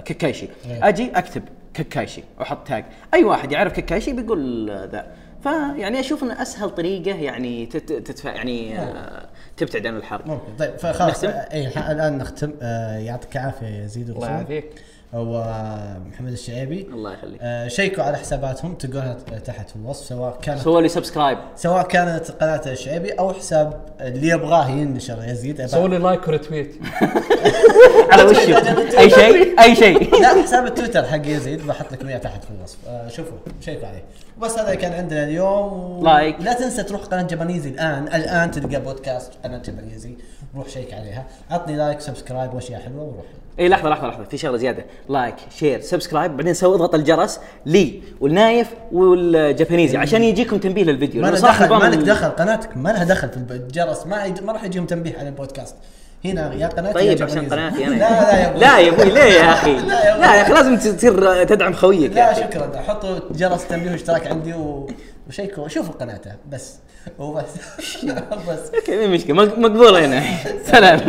كاكاشي 0.00 0.48
إيه. 0.70 0.88
أجي 0.88 1.10
أكتب 1.14 1.42
كاكاشي 1.74 2.22
وأحط 2.40 2.66
tag 2.68 2.84
أي 3.14 3.24
واحد 3.24 3.52
يعرف 3.52 3.72
كاكاشي 3.72 4.12
بيقول 4.12 4.70
ذا 4.70 5.06
فيعني 5.42 6.00
أشوف 6.00 6.22
إنه 6.22 6.42
أسهل 6.42 6.70
طريقة 6.70 7.14
يعني 7.16 7.66
تت- 7.66 7.92
تدفع 7.92 8.30
يعني 8.34 8.78
آه، 8.78 9.28
تبتعد 9.56 9.86
عن 9.86 9.96
الحرق 9.96 10.26
ممكن. 10.26 10.56
طيب 10.58 10.78
فخلاص؟ 10.78 11.24
اي 11.24 11.68
ح- 11.68 11.88
الآن 11.88 12.18
نختم. 12.18 12.52
آه 12.62 12.96
يعطيك 12.98 13.36
العافية 13.36 13.66
يا 13.66 13.84
يزيد 13.84 14.10
الله. 14.10 14.26
يعافيك. 14.28 14.70
هو 15.14 15.44
محمد 16.12 16.32
الشعيبي. 16.32 16.88
الله 16.92 17.12
يخليك. 17.12 17.38
آه 17.42 17.68
شيكوا 17.68 18.04
على 18.04 18.16
حساباتهم 18.16 18.74
تلقونها 18.74 19.14
تحت 19.44 19.70
في 19.70 19.76
الوصف 19.76 20.06
سواء 20.06 20.38
كانت 20.42 20.60
سووا 20.60 20.80
لي 20.80 20.88
subscribe 20.88 21.38
سواء 21.56 21.86
كانت 21.88 22.30
قناة 22.30 22.60
الشعيبي 22.66 23.12
أو 23.12 23.32
حساب 23.32 23.80
اللي 24.00 24.28
يبغاه 24.28 24.68
ينشر 24.70 25.24
يزيد 25.28 25.66
سووا 25.66 25.88
لي 25.88 25.98
like 25.98 26.28
و 26.28 26.34
retweet 26.34 26.74
على 28.12 28.22
وشه 28.22 28.58
أي 29.00 29.10
شيء؟ 29.10 29.60
أي 29.60 29.76
شيء. 29.76 30.20
لا 30.20 30.42
حساب 30.42 30.66
التويتر 30.66 31.04
حق 31.04 31.26
يزيد 31.26 31.66
بحط 31.66 31.92
لكم 31.92 32.08
إياه 32.08 32.18
تحت 32.18 32.44
في 32.44 32.50
الوصف. 32.50 32.78
آه 32.88 33.08
شوفوا 33.08 33.38
شيكوا 33.60 33.88
عليه. 33.88 34.04
وبس 34.38 34.58
هذا 34.58 34.74
كان 34.74 34.92
عندنا 34.92 35.24
اليوم. 35.24 36.00
لايك. 36.04 36.36
لا 36.40 36.52
تنسى 36.52 36.82
تروح 36.82 37.02
قناة 37.02 37.22
جابنيزي 37.22 37.70
الآن. 37.70 38.02
الآن 38.02 38.50
تلقى 38.50 38.80
بودكاست 38.80 39.32
قناة 39.44 39.58
جابنيزي 39.58 40.14
روح 40.56 40.68
شيك 40.68 40.94
عليها. 40.94 41.24
عطني 41.50 41.76
like 41.76 42.00
subscribe 42.00 42.54
وأشياء 42.54 42.80
حلوة 42.80 43.02
وروح. 43.02 43.24
اي 43.58 43.68
لحظة 43.68 43.88
لحظة 43.88 44.08
لحظة. 44.08 44.24
في 44.24 44.38
شغلة 44.38 44.56
زيادة. 44.56 44.84
like 45.08 45.34
share 45.56 45.80
subscribe 45.80 46.36
بعدين 46.36 46.54
سوي 46.54 46.74
اضغط 46.74 46.94
الجرس. 46.94 47.40
لي 47.66 48.02
والنايف 48.20 48.74
والجابنيزي. 48.92 49.96
عشان 49.96 50.22
يجيكم 50.22 50.58
تنبيه 50.58 50.84
للفيديو. 50.84 51.22
ما 51.22 51.28
لك 51.28 51.40
دخل 51.42 51.68
ما 51.68 51.84
لك 51.84 51.98
دخل 51.98 52.28
قناتك. 52.28 52.76
ما 52.76 52.88
لها 52.88 53.04
دخل 53.04 53.28
في 53.28 53.36
الجرس. 53.36 54.06
ما 54.06 54.34
ما 54.42 54.52
راح 54.52 54.64
يجيهم 54.64 54.86
تنبيه 54.86 55.18
على 55.18 55.28
البودكاست. 55.28 55.76
هنا 56.24 56.54
يا 56.54 56.66
قناتي 56.66 57.06
يا 57.06 57.14
طيب 57.14 57.22
عشان. 57.22 57.48
قناتي 57.48 57.86
أنا. 57.86 57.94
لا 57.94 57.98
لا 57.98 58.38
يا 58.38 58.48
أبوي. 58.48 58.60
لا 58.60 58.78
يا 58.78 58.88
أبوي 58.90 59.04
ليه 59.10 59.20
يا 59.20 59.52
أخي. 59.52 59.72
لا 59.76 60.04
يا 60.04 60.10
أبوي. 60.12 60.20
لا 60.26 60.34
يا 60.34 60.42
أخي 60.42 60.52
لازم 60.52 60.76
تصير 60.76 61.44
تدعم 61.44 61.72
خويك 61.72 62.12
لا. 62.12 62.32
شكرا. 62.34 62.80
حطوا 62.88 63.18
جرس 63.30 63.68
تنبيه 63.68 63.90
واشتراك 63.90 64.26
عندي 64.26 64.52
و... 64.54 64.90
وشيكوا 65.28 65.68
شوفوا 65.68 65.94
قناته 65.94 66.30
بس. 66.52 66.74
وبس. 67.18 67.42
بس. 68.48 68.58
أوكي 68.74 69.06
مشكلة؟ 69.06 69.34
مق- 69.44 69.58
مقبولة 69.58 70.04
هنا. 70.06 70.22
سلام. 70.72 71.00